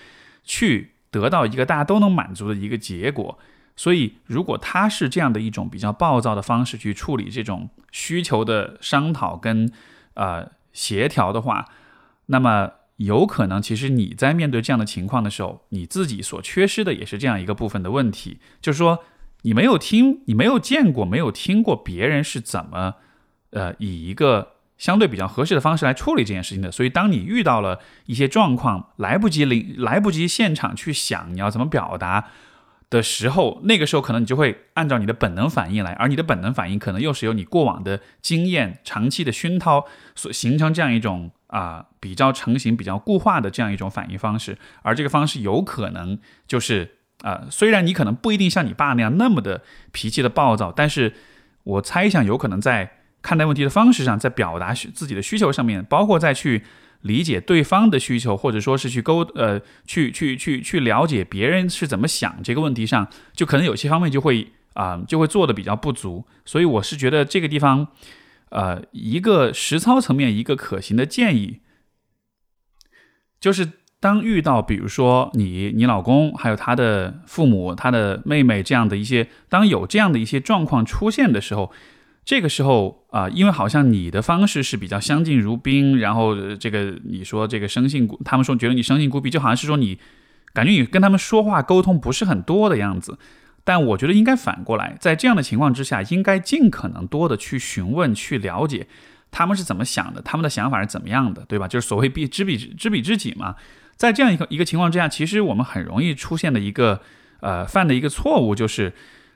[0.46, 3.38] 去得到一个大家都能满足的一个结果。
[3.76, 9.72] 所以，如果他是这样的一种比较暴躁的方式去处理这种需求的商讨跟
[10.16, 11.66] 呃协调的话，
[12.26, 19.00] 那么有可能其实你在面对这样的情况的时候，你自己所缺失的也是这样一个部分的问题，就是说
[19.44, 22.96] 你没有听，你没有见过，没有听过别人是怎么
[23.52, 26.72] 呃以一个相对比较合适的方式来处理这件事情的。
[26.72, 32.30] 所以，当你遇到了一些状况，来不及临，来不及现场去想你要怎么表达。
[32.90, 39.86] 的时候，那个时候可能你就会按照你的本能反应来，而你的本能反应可能又是由你过往的经验、长期的熏陶
[40.16, 46.18] 所形成这样一种啊比较成型、比较固化的这样一种反应方式，而这个方式有可能
[46.48, 51.14] 就是啊，虽然你可能不一定像你爸那样那么的脾气的暴躁，但是
[51.64, 56.64] 我猜想有可能在看待问题的方式上，在表达自己的需求上面，包括在去。
[57.02, 66.26] 理解对方的需求，或者说是去沟呃，去去去去了解别人是怎么想这个问题上，就可能有些方面就会啊，就会做的比较不足。
[66.46, 67.88] 所以我是觉得这个地方，
[68.50, 71.60] 呃，一个实操层面一个可行的建议，
[73.40, 81.72] 就是当遇到比如说你、你老公还有他的父母、他的妹妹这样的一些，当有这样的一些状况出现的时候。
[82.28, 89.98] 这个时候啊，因为好像你的方式是比较相敬如宾，然后这个你说这个生性，他们说觉得你生性孤僻，就好像是说你
[90.52, 93.18] 感觉你跟他们说话沟通不是很多的样子。
[93.64, 98.88] 但我觉得应该反过来，在这样的情况之下，应该尽可能多的去询问、去了解
[99.32, 101.66] 他们是怎么想的，他们的想法是怎么样的，对吧？
[101.70, 103.56] 就是所谓彼知彼知彼知己嘛。
[103.96, 107.00] 在这样一个一个情况之下，其实我们很容易出现的一个
[107.40, 108.92] 呃犯的一个错误，就是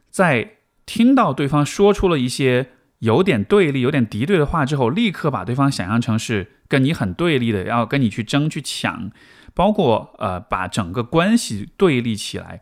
[0.10, 2.68] 在听到对方说出了一些。
[3.02, 9.10] 有点对立、有点敌对的话之后，立刻把对方想象成是跟你很对立的，要跟你去争、去抢，
[9.56, 12.62] 包括呃把整个关系对立起来，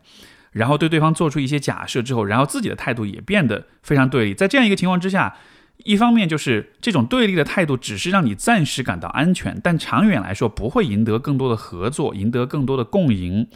[0.52, 4.34] 然后对对方做出一些假设之后，然后自己的态度也变得非常对立。
[4.34, 5.36] 在这样一个情况之下，
[5.84, 13.46] 一方面就是这种对立的态度只是让你暂时感到安全，但长远来说不会赢得更多的合作，赢得更多的共赢。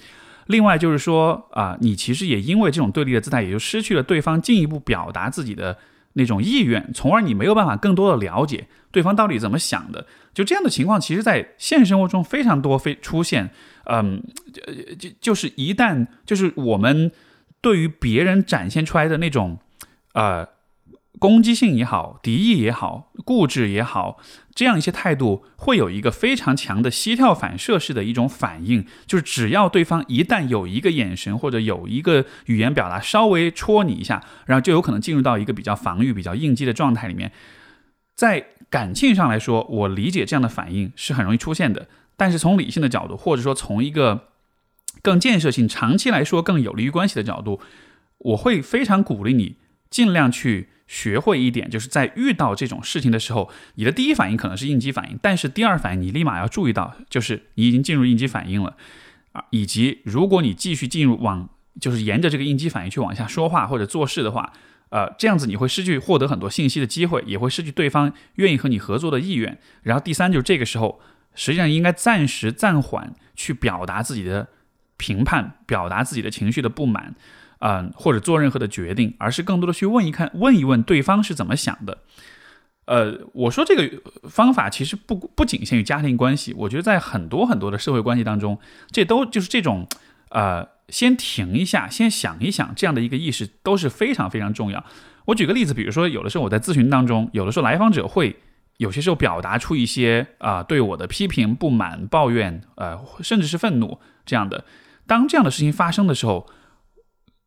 [0.49, 5.78] 另外就是说啊，你其实也因为这种对立的姿态，也就失去了对方进一步表达自己的。
[6.15, 10.07] 那种意愿，从而你没有办法更多的了解对方到底怎么想的。
[10.33, 13.51] 就这样的情况，其实，在现实生活中非常多非出现。
[13.85, 14.21] 嗯，
[14.99, 17.12] 就就是一旦就是我们
[17.61, 19.59] 对于别人展现出来的那种，
[20.15, 20.54] 呃。
[21.21, 24.19] 攻击性也好，敌意也好，固执也好，
[24.53, 37.31] 这样一些态度会有一个非常强的膝跳反射式的一种反应，就是只要对方一旦有一个眼神或者有一个语言表达稍微戳你一下，然后就有可能进入到一个比较防御、比较应激的状态里面。
[38.17, 44.29] 在感性上来说，我理解这样的反应是很容易出现的，但是从理性的角度，或者说从一个
[45.01, 47.61] 更建设性、长期来说更有利于关系的角度，
[48.19, 49.57] 我会非常鼓励你
[49.89, 50.74] 尽量去。
[50.87, 58.76] 学会一点，就是在遇到这种事情的时候，你的第一反应可能是应激反应，但是第二反应你立马要注意到，就是你已经进入应激反应了
[59.32, 61.49] 啊，以及如果你继续进入往，
[61.80, 64.53] 就是沿着这个应激反应去往下说话或者做事的话，
[64.91, 69.59] 呃，这样子你会失去获得很多信息的机会，也会失去对方愿意和你合作的意愿。
[69.82, 71.01] 然后第三就是这个时候，
[71.35, 74.49] 实际上应该暂时暂缓去表达自己的
[74.97, 77.16] 评判，表达自己的情绪的不满。
[77.67, 81.97] 嗯，或者做任何的决定，而是更多的去问一看，问一问对方是怎么想的。
[82.85, 88.59] 呃，我说这个方法其实不不仅限于家庭关系，我觉得在很多很多的社会关系当中，
[88.91, 89.87] 这都就是这种
[90.29, 94.85] 呃，先停一下，先想一想这样的一个意识都是非常非常重要。
[95.25, 98.37] 我举个例子，比如说有的时候我在咨询当中，有的时候来访者会
[98.77, 104.67] 有些时候表达出一些啊对我的批评、不满、抱怨，呃，甚至是愤怒这样的。
[105.07, 106.47] 当这样的事情发生的时候，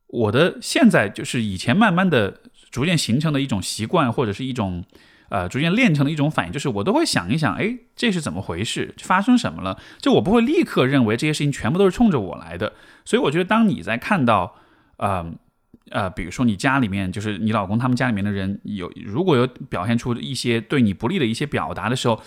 [0.08, 2.42] 我的现在就是以前慢慢的
[2.72, 4.84] 逐渐形成的一种习惯或者是一种
[5.30, 8.96] 呃，逐渐练成的一种反应，就是我都会想一想，哎，这是怎么回事？
[9.00, 9.78] 发生什么了？
[10.00, 12.72] 就我不会立刻认为这些事情全部都是冲着我来的。
[13.04, 14.56] 所以我觉得，当你在看到，
[14.96, 15.30] 呃
[15.90, 22.22] 呃，比如说你家里面，就是你老公他们家里面的人有，如果有表现出一些对你不利的一些表达的时候，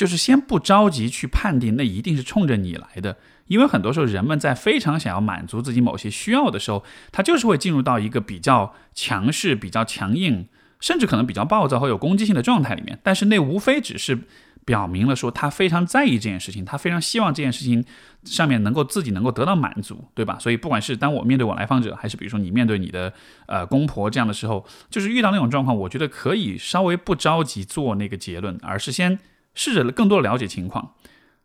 [0.00, 3.18] 就是先不着急去判定，那一定是冲着你来的。
[3.48, 6.82] 因为很多时候，人们在非常想要满足自己某些需要的时候，
[7.12, 10.48] 他就是会进入到一个比较强势、比较强硬。
[10.80, 14.18] 甚至可能比较暴躁和有攻击性的状态里面，但是那无非只是
[14.64, 17.84] 表明了说他非常在意这件事情，他非常希望这件事情
[18.24, 20.38] 上面能够自己能够得到满足，对吧？
[20.40, 23.12] 所以不管是当我面对我来访者，还是比如说你面对你的
[23.44, 29.18] 呃公婆这样的时候，就是遇到那种状况，我觉得可以稍微不着急做那个结论，而是先
[29.54, 30.94] 试着更多的了解情况。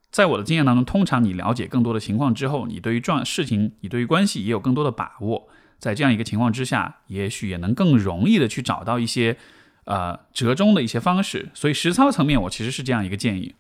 [0.10, 5.50] 在我的经验当中，通常你了解更多的情况之后，你对于状事情，你对于关系也有更多的把握。
[5.78, 9.38] 在这样一个情况之下，也许也能更容易的去找到一些，
[9.84, 11.50] 呃，折中的一些方式。
[11.54, 13.56] 所以实操层面，我其实是这样一个建议。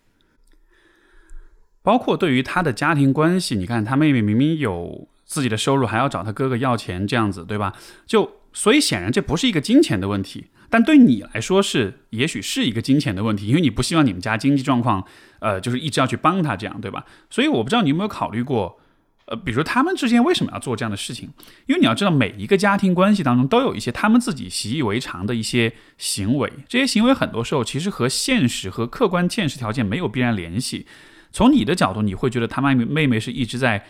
[1.83, 7.75] 包括对于他的家庭关系，你看他妹妹明明有自己的收入，还要找他哥哥要钱，这样子，对吧？
[8.07, 15.05] 就所以显然这不是一个金钱的问题，但对你来说是，也许是一个金钱的问题，因为你不希望你们家经济状况，
[15.39, 17.05] 呃，就是一直要去帮他这样，对吧？
[17.29, 18.79] 所以我不知道你有没有考虑过。
[19.27, 21.29] 呃，比如说他们之间为什么要做这样的事情？
[21.65, 30.85] 因为你要知道，每一个家庭关系当中都有一些他们自己习以为常的一些行为，这些行为很多时候其实和现实和客观现实条件没有必然联系。
[31.31, 33.83] 从你的角度，你会觉得他妹妹妹妹是一直在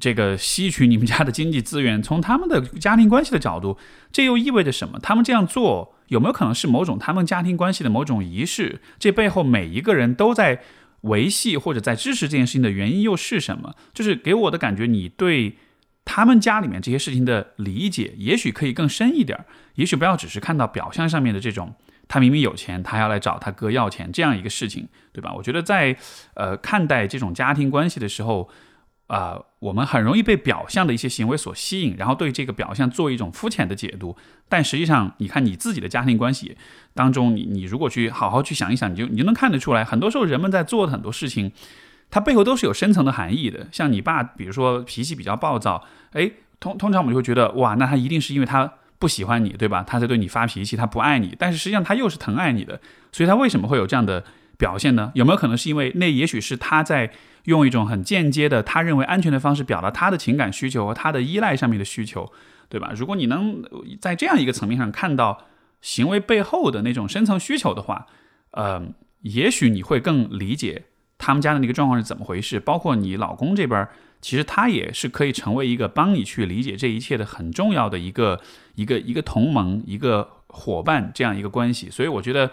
[0.00, 2.02] 这个吸取你们家的经济资源。
[2.02, 3.78] 从他们的家庭关系的角度，
[4.12, 4.98] 这又意味着什么？
[4.98, 8.80] 他们这样做有没有可能是某种他们家庭关系的某种仪式？
[8.98, 10.62] 这背后每一个人都在。
[11.04, 13.74] 维系或者在支持这件事情的原因又是什么？
[13.92, 15.58] 就是给我的感觉，你对
[16.06, 19.44] 他们家里面这些事情的理解，也许可以更深一点。
[19.74, 21.74] 也许不要只是看到表象上面的这种，
[22.08, 25.30] 他明明有钱，他要来找他哥要钱这样一个事情，对吧？
[25.34, 25.94] 我觉得在
[26.36, 28.48] 呃看待这种家庭关系的时候。
[29.06, 34.16] 啊，我们很容易被表象的一些行为所吸引，然后对这个表象做一种肤浅的解读。
[34.48, 36.56] 但实际上，你看你自己的家庭关系
[36.94, 41.52] 当中，你你如果去好好去想一想，你就你就能看得出来，很多时候人们在做的很多事情，
[42.10, 43.68] 它背后都是有深层的含义的。
[43.70, 49.84] 像你爸，比如说脾气比较暴躁，哎，通通常我们就会觉得，哇，那他一定是因为他不喜欢你，对吧？
[49.86, 51.36] 他在对你发脾气，他不爱你。
[51.38, 52.80] 但是实际上他又是疼爱你的，
[53.12, 54.24] 所以他为什么会有这样的
[54.56, 55.12] 表现呢？
[55.14, 57.12] 有没有可能是因为那也许是他在。
[57.44, 62.32] 用一种很间接的，他认为安全的方式表达他的情感需求和他的依赖上面的需求，
[62.68, 62.92] 对吧？
[62.94, 63.62] 如果你能
[64.00, 65.44] 在这样一个层面上看到
[65.80, 68.06] 行为背后的那种深层需求的话，
[68.52, 68.82] 呃，
[69.20, 70.84] 也许你会更理解
[71.18, 72.58] 他们家的那个状况是怎么回事。
[72.58, 73.86] 包括你老公这边，
[74.22, 78.40] 其实他也是可以成为一个帮你去理解这一切的很重要的一个
[78.76, 81.90] 一个一个同盟、一个伙伴这样一个关系。
[81.90, 82.50] 所以我觉得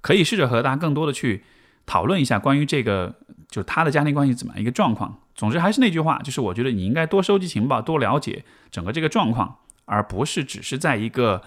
[0.00, 1.44] 可以试着和大家更多的去
[1.86, 3.14] 讨论一下关于这个。
[3.50, 5.22] 就他的家庭关系怎么样一个状况？
[5.34, 9.56] 总之还是那句话，就是我觉得你应该多收集情报，多了解整个这个状况，
[9.86, 11.42] 而不是只是在一个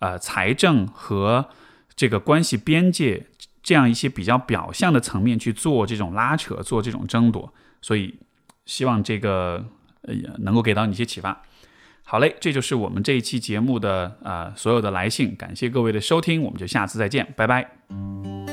[0.00, 1.48] 呃财政和
[1.94, 3.24] 这个关系边界
[3.62, 7.50] 这样一些比较表象的层面去做这种拉扯，做这种争夺。
[7.80, 8.18] 所以
[8.66, 9.64] 希望这个
[10.02, 11.40] 呃能够给到你一些启发。
[12.04, 18.45] 好嘞，这就是我们这一期节目的呃所有的来信，感谢各位的收听，我们就下次再见，拜拜。